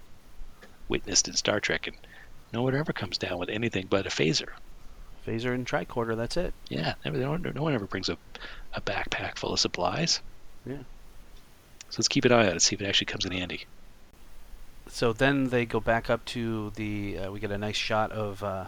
witnessed 0.88 1.28
in 1.28 1.34
Star 1.34 1.60
Trek, 1.60 1.88
and 1.88 1.97
no 2.54 2.62
one 2.62 2.76
ever 2.76 2.93
comes 2.93 3.17
down 3.17 3.39
with 3.39 3.50
anything 3.50 3.88
but 3.89 4.06
a 4.06 4.10
phaser. 4.10 4.50
Phaser 5.26 5.56
and 5.56 5.65
tricorder. 5.65 6.15
That's 6.15 6.38
it. 6.38 6.54
Yeah, 6.69 6.93
no, 7.04 7.32
one, 7.32 7.52
no 7.56 7.63
one 7.63 7.73
ever 7.73 7.88
brings 7.88 8.10
a, 8.10 8.17
a 8.73 8.82
backpack 8.82 9.38
full 9.38 9.53
of 9.53 9.60
supplies. 9.60 10.21
Yeah. 10.65 10.84
So 11.89 11.97
let's 11.99 12.08
keep 12.08 12.25
an 12.25 12.32
eye 12.32 12.47
on 12.49 12.58
it, 12.58 12.62
see 12.62 12.75
if 12.75 12.82
it 12.82 12.86
actually 12.86 13.06
comes 13.06 13.25
in 13.25 13.32
handy. 13.32 13.65
So 14.89 15.13
then 15.13 15.49
they 15.49 15.65
go 15.65 15.80
back 15.80 16.10
up 16.10 16.23
to 16.25 16.71
the. 16.71 17.17
Uh, 17.17 17.32
we 17.32 17.39
get 17.39 17.51
a 17.51 17.58
nice 17.58 17.75
shot 17.75 18.12
of 18.12 18.43
uh, 18.43 18.65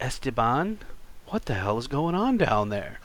Esteban. 0.00 0.78
What 1.28 1.46
the 1.46 1.54
hell 1.54 1.78
is 1.78 1.86
going 1.86 2.14
on 2.14 2.36
down 2.36 2.68
there? 2.68 3.00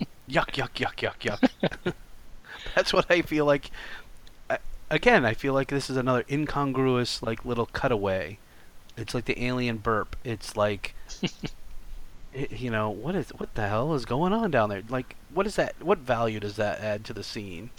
yuck! 0.28 0.52
Yuck! 0.52 0.74
Yuck! 0.74 0.96
Yuck! 0.96 1.18
Yuck! 1.20 1.92
That's 2.74 2.92
what 2.92 3.10
I 3.10 3.22
feel 3.22 3.44
like. 3.44 3.70
I, 4.50 4.58
again, 4.90 5.24
I 5.24 5.34
feel 5.34 5.52
like 5.52 5.68
this 5.68 5.88
is 5.88 5.96
another 5.96 6.24
incongruous, 6.28 7.22
like 7.22 7.44
little 7.44 7.66
cutaway. 7.66 8.38
It's 8.96 9.14
like 9.14 9.26
the 9.26 9.42
alien 9.42 9.76
burp. 9.78 10.16
It's 10.24 10.56
like, 10.56 10.94
you 12.50 12.70
know, 12.70 12.90
what 12.90 13.14
is 13.14 13.30
what 13.30 13.54
the 13.54 13.66
hell 13.68 13.94
is 13.94 14.04
going 14.04 14.32
on 14.32 14.50
down 14.50 14.68
there? 14.68 14.82
Like, 14.88 15.16
what 15.32 15.46
is 15.46 15.56
that? 15.56 15.74
What 15.82 15.98
value 15.98 16.40
does 16.40 16.56
that 16.56 16.80
add 16.80 17.04
to 17.06 17.12
the 17.12 17.24
scene? 17.24 17.70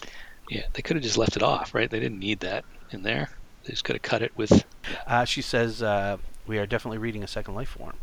Yeah, 0.49 0.63
they 0.73 0.81
could 0.81 0.95
have 0.95 1.03
just 1.03 1.17
left 1.17 1.35
it 1.35 1.43
off, 1.43 1.73
right? 1.73 1.89
They 1.89 1.99
didn't 1.99 2.19
need 2.19 2.39
that 2.39 2.65
in 2.91 3.03
there. 3.03 3.29
They 3.63 3.71
just 3.71 3.83
could 3.83 3.95
have 3.95 4.01
cut 4.01 4.21
it 4.21 4.31
with. 4.35 4.65
Uh, 5.05 5.25
she 5.25 5.41
says, 5.41 5.81
uh, 5.81 6.17
"We 6.47 6.57
are 6.57 6.65
definitely 6.65 6.97
reading 6.97 7.23
a 7.23 7.27
second 7.27 7.55
life 7.55 7.69
form." 7.69 7.97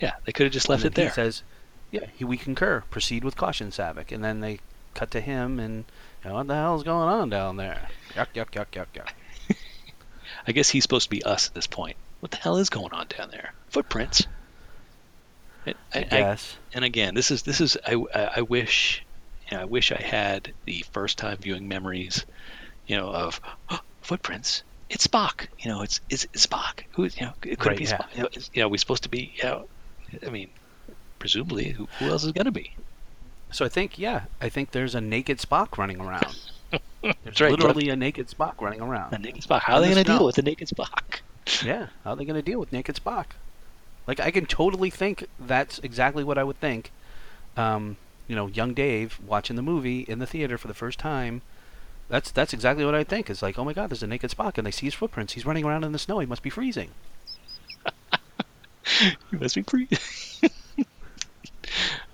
Yeah, 0.00 0.12
they 0.24 0.32
could 0.32 0.44
have 0.44 0.52
just 0.52 0.68
left 0.68 0.84
it 0.84 0.94
there. 0.94 1.08
He 1.08 1.14
says, 1.14 1.42
"Yeah, 1.90 2.06
he, 2.14 2.24
we 2.24 2.36
concur. 2.36 2.84
Proceed 2.90 3.24
with 3.24 3.36
caution, 3.36 3.70
Saavik." 3.70 4.12
And 4.12 4.22
then 4.22 4.40
they 4.40 4.60
cut 4.94 5.10
to 5.12 5.20
him, 5.20 5.58
and 5.58 5.84
you 6.22 6.30
know, 6.30 6.36
what 6.36 6.46
the 6.46 6.54
hell 6.54 6.76
is 6.76 6.82
going 6.82 7.08
on 7.08 7.30
down 7.30 7.56
there? 7.56 7.88
Yuck! 8.14 8.28
Yuck! 8.34 8.50
Yuck! 8.50 8.66
Yuck! 8.72 8.86
Yuck! 8.94 9.56
I 10.46 10.52
guess 10.52 10.68
he's 10.68 10.82
supposed 10.82 11.04
to 11.04 11.10
be 11.10 11.22
us 11.22 11.48
at 11.48 11.54
this 11.54 11.66
point. 11.66 11.96
What 12.20 12.30
the 12.30 12.38
hell 12.38 12.56
is 12.58 12.70
going 12.70 12.92
on 12.92 13.06
down 13.08 13.30
there? 13.30 13.52
Footprints. 13.68 14.26
I, 15.66 15.74
I, 15.94 15.98
I- 15.98 16.02
guess. 16.04 16.56
and 16.74 16.84
again, 16.84 17.14
this 17.14 17.30
is 17.30 17.42
this 17.42 17.60
is 17.60 17.76
I, 17.86 17.94
I, 18.14 18.30
I 18.36 18.40
wish 18.42 19.04
you 19.50 19.56
know, 19.56 19.62
I 19.62 19.66
wish 19.66 19.92
I 19.92 20.00
had 20.00 20.52
the 20.64 20.84
first 20.92 21.18
time 21.18 21.38
viewing 21.38 21.68
memories, 21.68 22.24
you 22.86 22.96
know, 22.96 23.08
of 23.08 23.40
"Oh, 23.70 23.80
footprints. 24.02 24.62
It's 24.88 25.06
Spock. 25.06 25.46
You 25.58 25.70
know, 25.70 25.82
it's 25.82 26.00
it's, 26.08 26.24
it's 26.32 26.46
Spock. 26.46 26.84
Who 26.94 27.04
you 27.04 27.10
know 27.22 27.32
it 27.44 27.58
could 27.58 27.70
Right, 27.70 27.78
be 27.78 27.84
yeah. 27.84 27.98
Spock. 27.98 28.16
You 28.16 28.22
know, 28.22 28.28
you 28.54 28.62
know, 28.62 28.68
we 28.68 28.78
supposed 28.78 29.02
to 29.04 29.08
be. 29.08 29.32
You 29.36 29.44
know, 29.44 29.68
I 30.26 30.30
mean, 30.30 30.50
presumably, 31.18 31.70
who, 31.70 31.88
who 31.98 32.06
else 32.10 32.24
is 32.24 32.32
gonna 32.32 32.52
be? 32.52 32.72
so 33.52 33.64
I 33.64 33.68
think, 33.68 33.98
yeah, 33.98 34.22
I 34.40 34.48
think 34.48 34.72
there's 34.72 34.94
a 34.96 35.00
naked 35.00 35.38
Spock 35.38 35.78
running 35.78 36.00
around. 36.00 36.36
There's 37.22 37.40
right, 37.40 37.52
literally 37.52 37.88
a 37.90 37.96
naked 37.96 38.26
Spock 38.28 38.60
running 38.60 38.80
around. 38.80 39.12
A 39.12 39.18
naked 39.18 39.44
Spock. 39.44 39.60
How 39.60 39.76
are 39.76 39.80
they 39.80 39.88
gonna 39.88 40.02
deal 40.02 40.26
with 40.26 40.36
a 40.38 40.42
naked 40.42 40.68
Spock? 40.68 41.20
yeah, 41.64 41.86
how 42.02 42.10
are 42.10 42.16
they 42.16 42.24
going 42.24 42.34
to 42.34 42.42
deal 42.42 42.58
with 42.58 42.72
naked 42.72 42.96
Spock? 42.96 43.26
Like, 44.06 44.20
I 44.20 44.30
can 44.30 44.46
totally 44.46 44.90
think 44.90 45.26
that's 45.38 45.78
exactly 45.80 46.22
what 46.24 46.38
I 46.38 46.44
would 46.44 46.60
think. 46.60 46.92
Um, 47.56 47.96
you 48.28 48.36
know, 48.36 48.48
young 48.48 48.74
Dave 48.74 49.18
watching 49.26 49.56
the 49.56 49.62
movie 49.62 50.00
in 50.00 50.18
the 50.18 50.26
theater 50.26 50.58
for 50.58 50.68
the 50.68 50.74
first 50.74 50.98
time. 50.98 51.42
That's 52.08 52.30
that's 52.30 52.52
exactly 52.52 52.84
what 52.84 52.94
I 52.94 53.02
think. 53.04 53.30
It's 53.30 53.42
like, 53.42 53.58
oh 53.58 53.64
my 53.64 53.72
God, 53.72 53.90
there's 53.90 54.02
a 54.02 54.06
naked 54.06 54.30
Spock, 54.30 54.58
and 54.58 54.66
they 54.66 54.70
see 54.70 54.86
his 54.86 54.94
footprints. 54.94 55.32
He's 55.32 55.46
running 55.46 55.64
around 55.64 55.84
in 55.84 55.92
the 55.92 55.98
snow. 55.98 56.18
He 56.20 56.26
must 56.26 56.42
be 56.42 56.50
freezing. 56.50 56.90
he 59.30 59.36
must 59.36 59.56
be 59.56 59.62
freezing. 59.62 59.98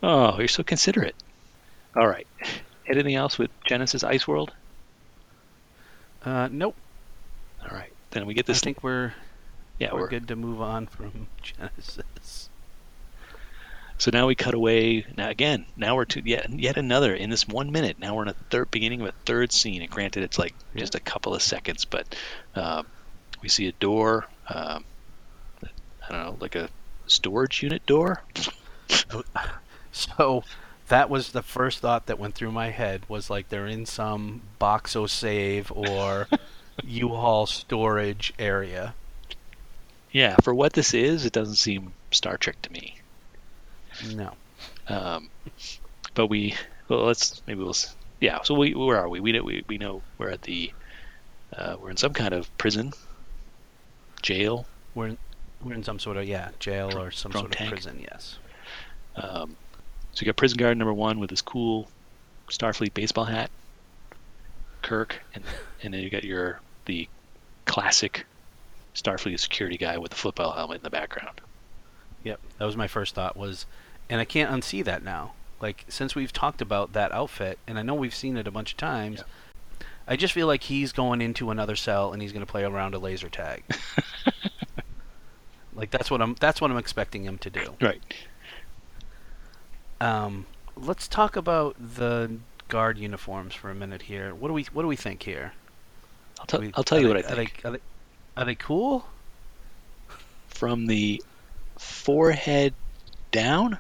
oh, 0.02 0.38
you're 0.38 0.48
so 0.48 0.62
considerate. 0.62 1.14
All 1.94 2.06
right. 2.06 2.26
Anything 2.86 3.14
else 3.14 3.38
with 3.38 3.50
Genesis 3.64 4.02
Ice 4.02 4.26
World? 4.26 4.52
Uh, 6.24 6.48
nope. 6.50 6.74
All 7.62 7.76
right. 7.76 7.92
Then 8.10 8.26
we 8.26 8.34
get 8.34 8.46
I 8.46 8.52
this. 8.52 8.60
think 8.60 8.82
we're 8.82 9.12
yeah, 9.78 9.92
we're, 9.92 10.00
we're, 10.00 10.08
good 10.08 10.28
to 10.28 10.36
move 10.36 10.60
on 10.60 10.86
from 10.86 11.26
Genesis. 11.42 12.48
So 13.98 14.10
now 14.12 14.26
we 14.26 14.34
cut 14.34 14.54
away. 14.54 15.06
Now 15.16 15.28
again, 15.28 15.66
now 15.76 15.94
we're 15.94 16.06
to 16.06 16.22
yet 16.28 16.50
yet 16.50 16.76
another 16.76 17.14
in 17.14 17.30
this 17.30 17.46
one 17.46 17.70
minute. 17.70 17.98
Now 18.00 18.16
we're 18.16 18.22
in 18.22 18.28
a 18.28 18.36
third 18.50 18.70
beginning 18.70 19.00
of 19.00 19.06
a 19.08 19.12
third 19.24 19.52
scene. 19.52 19.80
And 19.82 19.90
granted, 19.90 20.24
it's 20.24 20.38
like 20.38 20.54
Yeah. 20.74 20.80
just 20.80 20.94
a 20.94 21.00
couple 21.00 21.34
of 21.34 21.42
seconds, 21.42 21.84
but 21.84 22.16
um, 22.56 22.86
we 23.42 23.48
see 23.48 23.68
a 23.68 23.72
door. 23.72 24.26
Um, 24.48 24.84
I 25.64 26.12
don't 26.12 26.24
know, 26.24 26.36
like 26.40 26.56
a 26.56 26.68
storage 27.06 27.62
unit 27.62 27.86
door. 27.86 28.22
So 29.92 30.42
that 30.88 31.10
was 31.10 31.32
the 31.32 31.42
first 31.42 31.80
thought 31.80 32.06
that 32.06 32.18
went 32.18 32.34
through 32.34 32.52
my 32.52 32.70
head 32.70 33.02
was 33.08 33.28
like 33.28 33.50
they're 33.50 33.66
in 33.66 33.84
some 33.84 34.40
Boxo 34.58 35.08
save 35.08 35.70
or 35.70 36.28
U-Haul 36.82 37.46
storage 37.46 38.32
area. 38.38 38.94
Yeah, 40.12 40.36
for 40.42 40.54
what 40.54 40.74
this 40.74 40.92
is, 40.92 41.24
it 41.24 41.32
doesn't 41.32 41.56
seem 41.56 41.92
Star 42.10 42.36
Trek 42.36 42.60
to 42.62 42.72
me. 42.72 42.98
No. 44.14 44.32
Um, 44.88 45.30
but 46.14 46.26
we, 46.26 46.54
well, 46.88 47.04
let's 47.04 47.42
maybe 47.46 47.62
we'll, 47.62 47.74
yeah. 48.20 48.42
So 48.42 48.54
we, 48.54 48.74
where 48.74 48.98
are 48.98 49.08
we? 49.08 49.20
We 49.20 49.32
know 49.32 49.42
we, 49.42 49.64
we 49.66 49.78
know 49.78 50.02
we're 50.18 50.28
at 50.28 50.42
the, 50.42 50.72
uh, 51.56 51.76
we're 51.80 51.90
in 51.90 51.96
some 51.96 52.12
kind 52.12 52.34
of 52.34 52.56
prison, 52.58 52.92
jail. 54.20 54.66
We're 54.94 55.08
in, 55.08 55.18
we're 55.62 55.74
in 55.74 55.82
some 55.82 55.98
sort 55.98 56.16
of 56.16 56.26
yeah 56.26 56.50
jail 56.58 56.96
or 56.98 57.10
some 57.10 57.32
sort 57.32 57.58
of 57.58 57.68
prison. 57.68 57.98
Yes. 58.00 58.38
Um, 59.16 59.56
so 60.12 60.22
you 60.22 60.26
got 60.26 60.36
prison 60.36 60.58
guard 60.58 60.76
number 60.76 60.92
one 60.92 61.18
with 61.20 61.30
his 61.30 61.40
cool 61.40 61.88
Starfleet 62.48 62.92
baseball 62.92 63.24
hat, 63.24 63.50
Kirk, 64.82 65.22
and 65.34 65.42
and 65.82 65.94
then 65.94 66.02
you 66.02 66.10
got 66.10 66.24
your 66.24 66.60
the 66.84 67.08
classic 67.64 68.26
Starfleet 68.94 69.38
security 69.40 69.76
guy 69.76 69.98
with 69.98 70.10
the 70.10 70.16
football 70.16 70.52
helmet 70.52 70.78
in 70.78 70.82
the 70.82 70.90
background. 70.90 71.40
Yep. 72.24 72.40
That 72.58 72.64
was 72.64 72.76
my 72.76 72.88
first 72.88 73.14
thought 73.14 73.36
was, 73.36 73.66
and 74.08 74.20
I 74.20 74.24
can't 74.24 74.50
unsee 74.50 74.84
that 74.84 75.02
now. 75.02 75.32
Like 75.60 75.84
since 75.88 76.14
we've 76.14 76.32
talked 76.32 76.60
about 76.60 76.92
that 76.92 77.12
outfit, 77.12 77.58
and 77.66 77.78
I 77.78 77.82
know 77.82 77.94
we've 77.94 78.14
seen 78.14 78.36
it 78.36 78.46
a 78.46 78.50
bunch 78.50 78.72
of 78.72 78.76
times. 78.76 79.22
I 80.06 80.16
just 80.16 80.34
feel 80.34 80.48
like 80.48 80.64
he's 80.64 80.92
going 80.92 81.20
into 81.22 81.50
another 81.50 81.76
cell 81.76 82.12
and 82.12 82.20
he's 82.20 82.32
going 82.32 82.44
to 82.44 82.50
play 82.50 82.64
around 82.64 82.94
a 82.94 82.98
laser 82.98 83.28
tag. 83.28 83.62
Like 85.74 85.90
that's 85.90 86.10
what 86.10 86.20
I'm 86.20 86.34
that's 86.34 86.60
what 86.60 86.70
I'm 86.70 86.76
expecting 86.76 87.24
him 87.24 87.38
to 87.38 87.50
do. 87.50 87.74
Right. 87.80 88.02
Um, 90.00 90.46
let's 90.76 91.08
talk 91.08 91.36
about 91.36 91.76
the 91.78 92.38
guard 92.68 92.98
uniforms 92.98 93.54
for 93.54 93.70
a 93.70 93.74
minute 93.74 94.02
here. 94.02 94.34
What 94.34 94.48
do 94.48 94.54
we 94.54 94.64
what 94.72 94.82
do 94.82 94.88
we 94.88 94.96
think 94.96 95.22
here? 95.22 95.52
I'll, 96.38 96.46
tell 96.46 96.60
We- 96.60 96.72
I'll 96.74 96.84
tell 96.84 97.00
you 97.00 97.08
what 97.08 97.16
I 97.16 97.22
think. 97.22 97.62
They, 97.62 97.68
are, 97.68 97.72
they, 97.72 97.78
are 98.36 98.44
they 98.44 98.54
cool? 98.54 99.04
From 100.48 100.86
the 100.86 101.22
forehead 101.78 102.74
down, 103.30 103.78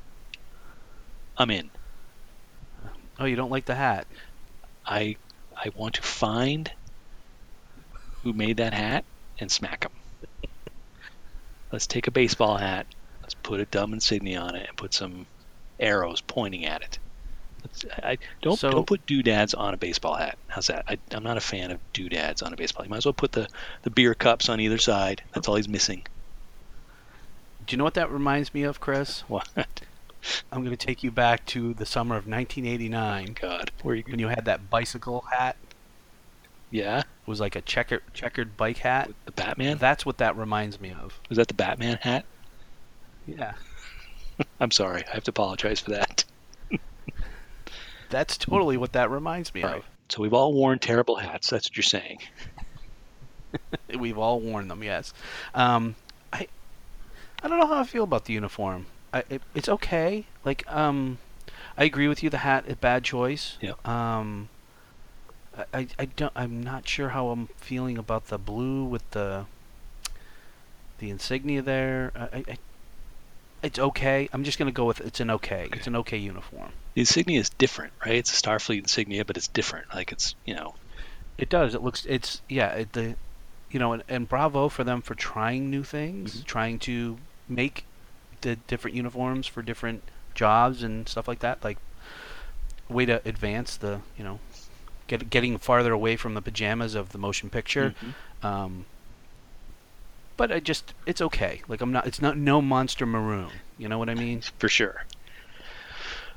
I'm 1.36 1.50
in. 1.50 1.70
Oh, 3.18 3.24
you 3.24 3.36
don't 3.36 3.50
like 3.50 3.66
the 3.66 3.74
hat? 3.74 4.06
I 4.84 5.16
I 5.56 5.70
want 5.76 5.94
to 5.94 6.02
find 6.02 6.70
who 8.22 8.32
made 8.32 8.56
that 8.58 8.74
hat 8.74 9.04
and 9.38 9.50
smack 9.50 9.84
him. 9.84 9.92
Let's 11.70 11.86
take 11.86 12.06
a 12.06 12.10
baseball 12.10 12.56
hat. 12.56 12.86
Let's 13.22 13.34
put 13.34 13.60
a 13.60 13.64
dumb 13.64 13.92
insignia 13.92 14.40
on 14.40 14.56
it 14.56 14.68
and 14.68 14.76
put 14.76 14.92
some 14.92 15.26
arrows 15.78 16.20
pointing 16.20 16.66
at 16.66 16.82
it. 16.82 16.98
I, 18.02 18.18
don't 18.42 18.58
So- 18.58 18.70
don't 18.70 18.86
put 18.86 19.04
doodads 19.06 19.54
on 19.54 19.74
a 19.74 19.76
baseball 19.76 20.14
hat. 20.16 20.36
How's 20.48 20.66
that? 20.68 20.84
I, 20.88 20.98
I'm 21.10 21.22
not 21.22 21.36
a 21.36 21.40
fan 21.40 21.70
of 21.70 21.80
doodads 21.92 22.42
on 22.42 22.52
a 22.52 22.56
baseball. 22.56 22.84
You 22.84 22.90
might 22.90 22.98
as 22.98 23.06
well 23.06 23.12
put 23.12 23.32
the, 23.32 23.48
the 23.82 23.90
beer 23.90 24.14
cups 24.14 24.48
on 24.48 24.60
either 24.60 24.78
side. 24.78 25.22
That's 25.34 25.48
all 25.48 25.56
he's 25.56 25.68
missing. 25.68 26.02
Do 27.66 27.72
you 27.74 27.78
know 27.78 27.84
what 27.84 27.94
that 27.94 28.10
reminds 28.10 28.52
me 28.54 28.62
of, 28.64 28.80
Chris? 28.80 29.20
What? 29.28 29.48
I'm 30.52 30.62
going 30.64 30.76
to 30.76 30.86
take 30.86 31.02
you 31.02 31.10
back 31.10 31.44
to 31.46 31.74
the 31.74 31.84
summer 31.86 32.14
of 32.16 32.28
1989 32.28 33.36
God, 33.40 33.72
where 33.82 33.96
you? 33.96 34.04
when 34.06 34.20
you 34.20 34.28
had 34.28 34.44
that 34.44 34.70
bicycle 34.70 35.24
hat. 35.32 35.56
Yeah, 36.70 37.00
It 37.00 37.06
was 37.26 37.40
like 37.40 37.56
a 37.56 37.60
checkered 37.60 38.02
checkered 38.14 38.56
bike 38.56 38.78
hat. 38.78 39.10
the 39.24 39.32
Batman. 39.32 39.78
That's 39.78 40.06
what 40.06 40.18
that 40.18 40.36
reminds 40.36 40.80
me 40.80 40.90
of. 40.92 41.18
Was 41.28 41.38
that 41.38 41.48
the 41.48 41.54
Batman 41.54 41.98
hat? 42.00 42.24
Yeah. 43.26 43.54
I'm 44.60 44.70
sorry. 44.70 45.02
I 45.10 45.14
have 45.14 45.24
to 45.24 45.30
apologize 45.30 45.80
for 45.80 45.90
that. 45.90 46.21
That's 48.12 48.36
totally 48.36 48.76
what 48.76 48.92
that 48.92 49.10
reminds 49.10 49.52
me 49.54 49.64
Right. 49.64 49.82
So 50.08 50.20
we've 50.20 50.34
all 50.34 50.52
worn 50.52 50.78
terrible 50.78 51.16
hats. 51.16 51.48
That's 51.48 51.70
what 51.70 51.76
you're 51.76 51.82
saying. 51.82 52.18
We've 53.98 54.18
all 54.18 54.40
worn 54.40 54.68
them, 54.68 54.82
yes. 54.82 55.14
Um, 55.54 55.94
I 56.32 56.46
I 57.42 57.48
don't 57.48 57.58
know 57.58 57.66
how 57.66 57.80
I 57.80 57.84
feel 57.84 58.04
about 58.04 58.26
the 58.26 58.34
uniform. 58.34 58.86
I, 59.12 59.24
it, 59.30 59.42
it's 59.54 59.70
okay. 59.70 60.26
Like 60.44 60.70
um, 60.70 61.16
I 61.78 61.84
agree 61.84 62.08
with 62.08 62.22
you. 62.22 62.28
The 62.28 62.38
hat, 62.38 62.64
a 62.68 62.76
bad 62.76 63.04
choice. 63.04 63.56
Yep. 63.62 63.88
Um, 63.88 64.50
I, 65.72 65.86
I, 65.98 66.04
don't. 66.04 66.32
I'm 66.34 66.62
not 66.62 66.86
sure 66.86 67.10
how 67.10 67.28
I'm 67.28 67.48
feeling 67.56 67.96
about 67.96 68.28
the 68.28 68.38
blue 68.38 68.84
with 68.84 69.10
the 69.12 69.46
the 70.98 71.08
insignia 71.08 71.62
there. 71.62 72.12
I, 72.14 72.20
I, 72.20 72.44
I 72.48 72.58
it's 73.62 73.78
okay. 73.78 74.28
I'm 74.32 74.44
just 74.44 74.58
gonna 74.58 74.72
go 74.72 74.84
with 74.84 75.00
it's 75.00 75.20
an 75.20 75.30
okay. 75.30 75.68
It's 75.72 75.86
an 75.86 75.96
okay 75.96 76.18
uniform. 76.18 76.72
The 76.94 77.00
insignia 77.02 77.40
is 77.40 77.48
different, 77.50 77.92
right? 78.04 78.16
It's 78.16 78.30
a 78.38 78.42
Starfleet 78.42 78.78
insignia, 78.78 79.24
but 79.24 79.36
it's 79.36 79.48
different. 79.48 79.86
Like 79.94 80.12
it's, 80.12 80.34
you 80.44 80.54
know, 80.54 80.74
It 81.38 81.48
does. 81.48 81.74
It 81.74 81.82
looks. 81.82 82.04
It's 82.06 82.42
yeah. 82.48 82.68
It, 82.72 82.92
the, 82.92 83.16
you 83.70 83.78
know, 83.80 83.92
and, 83.94 84.02
and 84.08 84.28
bravo 84.28 84.68
for 84.68 84.84
them 84.84 85.00
for 85.00 85.14
trying 85.14 85.70
new 85.70 85.82
things, 85.82 86.36
Mhm. 86.42 86.44
trying 86.44 86.78
to 86.80 87.18
make 87.48 87.84
the 88.42 88.56
different 88.56 88.96
uniforms 88.96 89.46
for 89.46 89.62
different 89.62 90.02
jobs 90.34 90.82
and 90.82 91.08
stuff 91.08 91.26
like 91.26 91.38
that. 91.40 91.64
Like 91.64 91.78
way 92.88 93.06
to 93.06 93.22
advance 93.26 93.76
the 93.78 94.00
you 94.18 94.24
know, 94.24 94.38
get 95.06 95.30
getting 95.30 95.56
farther 95.58 95.92
away 95.92 96.16
from 96.16 96.34
the 96.34 96.42
pajamas 96.42 96.94
of 96.94 97.10
the 97.12 97.18
motion 97.18 97.48
picture. 97.48 97.94
Mhm. 98.42 98.46
Um, 98.46 98.84
but 100.36 100.52
I 100.52 100.60
just 100.60 100.92
it's 101.06 101.22
okay. 101.22 101.62
Like 101.68 101.80
I'm 101.80 101.92
not. 101.92 102.06
It's 102.06 102.20
not 102.20 102.36
no 102.36 102.60
monster 102.60 103.06
maroon. 103.06 103.50
You 103.78 103.88
know 103.88 103.98
what 103.98 104.10
I 104.10 104.14
mean? 104.14 104.42
for 104.58 104.68
sure. 104.68 105.04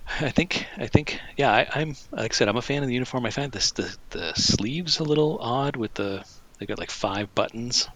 I 0.07 0.29
think, 0.29 0.65
I 0.77 0.87
think, 0.87 1.19
yeah. 1.35 1.51
I, 1.51 1.67
I'm 1.73 1.95
like 2.11 2.31
I 2.31 2.35
said, 2.35 2.47
I'm 2.47 2.57
a 2.57 2.61
fan 2.61 2.83
of 2.83 2.87
the 2.87 2.93
uniform. 2.93 3.25
I 3.25 3.31
find 3.31 3.51
this 3.51 3.71
the 3.71 3.95
the 4.11 4.33
sleeves 4.35 4.99
a 4.99 5.03
little 5.03 5.39
odd 5.41 5.75
with 5.75 5.93
the 5.95 6.23
they've 6.59 6.67
got 6.67 6.77
like 6.79 6.91
five 6.91 7.33
buttons, 7.33 7.89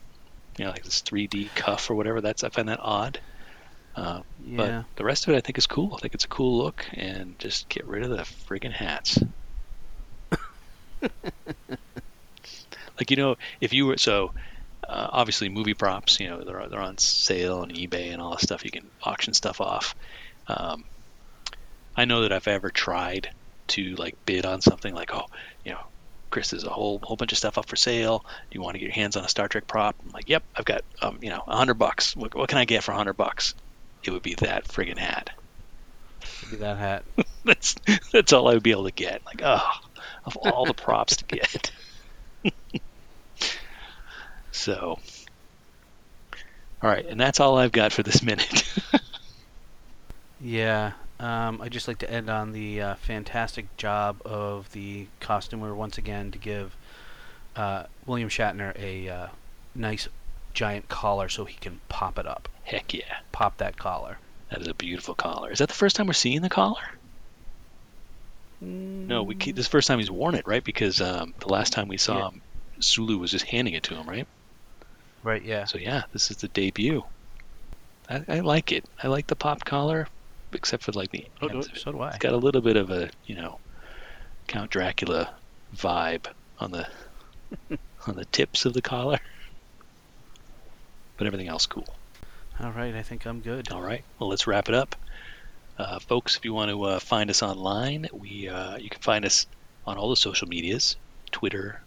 you 0.58 0.66
know, 0.66 0.72
like 0.72 0.84
this 0.84 1.02
3D 1.02 1.54
cuff 1.56 1.90
or 1.90 1.96
whatever. 1.96 2.22
That's 2.22 2.44
I 2.44 2.50
find 2.50 2.70
that 2.70 2.80
odd. 2.82 3.20
Uh, 3.96 4.22
Yeah. 4.46 4.58
But 4.58 4.86
the 4.96 5.04
rest 5.04 5.28
of 5.28 5.34
it, 5.34 5.38
I 5.38 5.42
think, 5.42 5.58
is 5.58 5.68
cool. 5.68 5.94
I 5.96 6.00
think 6.00 6.14
it's 6.14 6.26
a 6.26 6.30
cool 6.30 6.58
look, 6.58 6.86
and 6.94 7.38
just 7.40 7.70
get 7.70 7.86
rid 7.86 8.04
of 8.04 8.10
the 8.10 8.18
friggin' 8.18 8.72
hats. 8.72 9.20
like 11.02 13.12
you 13.12 13.18
know, 13.18 13.36
if 13.62 13.74
you 13.74 13.86
were 13.86 13.98
so 13.98 14.34
uh, 14.88 15.08
obviously 15.12 15.50
movie 15.50 15.74
props, 15.74 16.20
you 16.20 16.28
know, 16.28 16.44
they're 16.44 16.68
they're 16.70 16.82
on 16.82 16.98
sale 16.98 17.60
on 17.60 17.70
eBay 17.70 18.12
and 18.12 18.22
all 18.22 18.32
that 18.32 18.42
stuff. 18.42 18.66
You 18.66 18.72
can 18.72 18.90
auction 19.04 19.34
stuff 19.34 19.62
off. 19.62 19.96
Um, 20.48 20.84
I 21.96 22.06
know 22.06 22.22
that 22.22 22.32
if 22.32 22.48
I 22.48 22.52
ever 22.52 22.70
tried 22.70 23.30
to 23.70 23.96
like 23.96 24.18
bid 24.26 24.46
on 24.46 24.62
something 24.62 24.94
like, 24.94 25.14
oh, 25.14 25.26
you 25.64 25.72
know, 25.72 25.80
Chris, 26.30 26.52
there's 26.52 26.64
a 26.64 26.70
whole 26.70 27.00
whole 27.02 27.18
bunch 27.18 27.32
of 27.32 27.38
stuff 27.38 27.58
up 27.58 27.68
for 27.68 27.76
sale. 27.76 28.20
Do 28.20 28.56
you 28.56 28.62
want 28.62 28.76
to 28.76 28.80
get 28.80 28.86
your 28.86 28.94
hands 28.94 29.16
on 29.16 29.26
a 29.26 29.30
Star 29.30 29.48
Trek 29.48 29.68
prop? 29.68 29.96
I'm 30.04 30.12
like, 30.12 30.30
yep, 30.30 30.44
I've 30.56 30.66
got 30.66 30.82
um, 31.02 31.20
you 31.22 31.30
know, 31.30 31.42
a 31.48 31.56
hundred 31.56 31.76
bucks. 31.76 32.16
What, 32.16 32.36
what 32.36 32.50
can 32.50 32.58
I 32.58 32.66
get 32.66 32.84
for 32.84 32.92
a 32.92 32.98
hundred 32.98 33.18
bucks? 33.18 33.56
It 34.04 34.12
would 34.12 34.22
be 34.22 34.36
that 34.36 34.68
friggin' 34.68 34.98
hat. 34.98 35.32
Maybe 36.44 36.58
that 36.58 36.78
hat. 36.78 37.04
That's 37.46 37.76
that's 38.12 38.34
all 38.34 38.50
I 38.50 38.54
would 38.54 38.64
be 38.64 38.72
able 38.72 38.84
to 38.84 38.92
get. 38.92 39.22
Like, 39.26 39.42
oh, 39.44 39.66
of 40.26 40.36
all 40.36 40.66
the 40.66 40.74
props 40.74 41.16
to 41.18 41.26
get. 41.26 41.72
so, 44.52 45.00
all 46.82 46.90
right, 46.90 47.06
and 47.06 47.20
that's 47.20 47.40
all 47.40 47.58
I've 47.58 47.72
got 47.72 47.94
for 47.94 48.04
this 48.04 48.22
minute. 48.22 48.64
Yeah, 50.40 50.94
um, 51.20 51.62
I'd 51.62 51.72
just 51.72 51.88
like 51.88 51.98
to 52.00 52.10
end 52.12 52.30
on 52.30 52.52
the 52.54 52.82
uh, 52.82 52.96
fantastic 52.96 53.76
job 53.78 54.22
of 54.26 54.72
the 54.72 55.08
costumer 55.20 55.76
once 55.76 55.98
again 55.98 56.32
to 56.32 56.38
give 56.38 56.76
uh, 57.56 57.84
William 58.06 58.30
Shatner 58.30 58.74
a 58.78 59.10
uh, 59.10 59.28
nice 59.76 60.08
giant 60.54 60.88
collar 60.90 61.30
so 61.30 61.46
he 61.46 61.58
can 61.58 61.82
pop 61.90 62.18
it 62.18 62.26
up. 62.26 62.48
Heck 62.64 62.94
yeah, 62.94 63.20
Pop 63.32 63.58
that 63.58 63.78
collar. 63.78 64.18
that 64.50 64.62
is 64.62 64.68
a 64.68 64.74
beautiful 64.74 65.16
collar. 65.16 65.52
Is 65.52 65.60
that 65.60 65.68
the 65.70 65.76
first 65.76 65.96
time 65.96 66.08
we're 66.08 66.14
seeing 66.14 66.42
the 66.42 66.50
collar? 66.50 66.82
No, 68.62 69.24
we 69.24 69.36
keep, 69.36 69.56
this 69.56 69.64
is 69.66 69.70
the 69.70 69.72
first 69.72 69.88
time 69.88 70.00
he's 70.00 70.12
worn 70.12 70.36
it, 70.36 70.46
right? 70.46 70.64
Because 70.64 71.00
um, 71.02 71.34
the 71.40 71.48
last 71.48 71.72
time 71.72 71.88
we 71.88 71.98
saw 71.98 72.18
Yeah. 72.18 72.28
him, 72.30 72.42
Sulu 72.80 73.18
was 73.18 73.32
just 73.32 73.46
handing 73.46 73.74
it 73.74 73.84
to 73.84 73.96
him, 73.96 74.08
right? 74.08 74.28
Right, 75.24 75.42
yeah. 75.44 75.66
So 75.66 75.78
yeah, 75.78 76.04
this 76.14 76.30
is 76.32 76.38
the 76.38 76.48
debut. 76.50 77.04
I, 78.10 78.24
I 78.28 78.40
like 78.42 78.72
it. 78.72 78.86
I 79.02 79.08
like 79.08 79.28
the 79.28 79.36
pop 79.36 79.64
collar, 79.66 80.08
except 80.54 80.84
for 80.84 80.92
like 80.94 81.12
the 81.12 81.26
So 81.42 81.48
do, 81.48 81.54
ends 81.56 81.68
of 81.68 81.74
it. 81.76 81.80
so 81.80 81.92
do 81.92 82.00
I. 82.02 82.10
It's 82.10 82.18
got 82.20 82.34
a 82.34 82.38
little 82.38 82.62
bit 82.62 82.78
of 82.78 82.90
a 82.90 83.10
you 83.26 83.36
know 83.36 83.60
Count 84.48 84.72
Dracula 84.72 85.34
vibe 85.76 86.26
on 86.60 86.72
the 86.72 86.88
on 88.08 88.16
the 88.16 88.26
tips 88.26 88.66
of 88.66 88.74
the 88.74 88.82
collar, 88.82 89.20
but 91.18 91.28
everything 91.28 91.48
else 91.48 91.66
cool. 91.66 91.88
All 92.60 92.72
right, 92.72 92.94
I 92.94 93.04
think 93.04 93.26
I'm 93.26 93.40
good. 93.42 93.72
All 93.72 93.82
right, 93.82 94.04
well 94.20 94.30
let's 94.30 94.48
wrap 94.48 94.70
it 94.70 94.76
up, 94.76 94.96
uh, 95.78 96.00
folks. 96.00 96.36
If 96.36 96.46
you 96.46 96.54
want 96.54 96.72
to 96.72 96.84
uh, 96.84 97.00
find 97.00 97.30
us 97.30 97.42
online, 97.42 98.08
we 98.12 98.50
uh, 98.50 98.78
you 98.78 98.90
can 98.90 99.02
find 99.02 99.26
us 99.26 99.46
on 99.86 99.98
all 99.98 100.10
the 100.10 100.16
social 100.18 100.48
medias: 100.48 100.96
Twitter, 101.32 101.82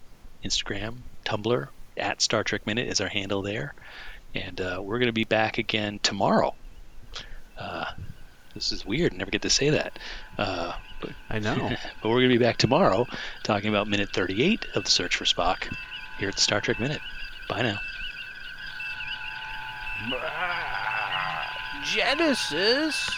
Instagram, 0.44 0.98
Tumblr. 1.24 1.68
At 1.94 2.22
Star 2.22 2.42
Trek 2.42 2.66
Minute 2.66 2.88
is 2.88 3.02
our 3.02 3.08
handle 3.08 3.42
there, 3.42 3.74
and 4.34 4.58
uh, 4.58 4.80
we're 4.82 4.98
going 4.98 5.08
to 5.08 5.12
be 5.12 5.24
back 5.24 5.58
again 5.58 6.00
tomorrow. 6.02 6.54
Uh, 7.58 7.84
this 8.54 8.72
is 8.72 8.84
weird. 8.84 9.12
I 9.14 9.16
never 9.16 9.30
get 9.30 9.42
to 9.42 9.50
say 9.50 9.70
that. 9.70 9.98
Uh, 10.38 10.72
but 11.00 11.10
I 11.30 11.38
know. 11.38 11.70
but 12.02 12.08
we're 12.08 12.20
going 12.20 12.30
to 12.30 12.38
be 12.38 12.44
back 12.44 12.56
tomorrow 12.56 13.06
talking 13.42 13.68
about 13.68 13.88
minute 13.88 14.10
38 14.12 14.66
of 14.74 14.84
the 14.84 14.90
search 14.90 15.16
for 15.16 15.24
Spock 15.24 15.74
here 16.18 16.28
at 16.28 16.36
the 16.36 16.40
Star 16.40 16.60
Trek 16.60 16.78
Minute. 16.78 17.00
Bye 17.48 17.62
now. 17.62 17.78
Genesis. 21.84 23.10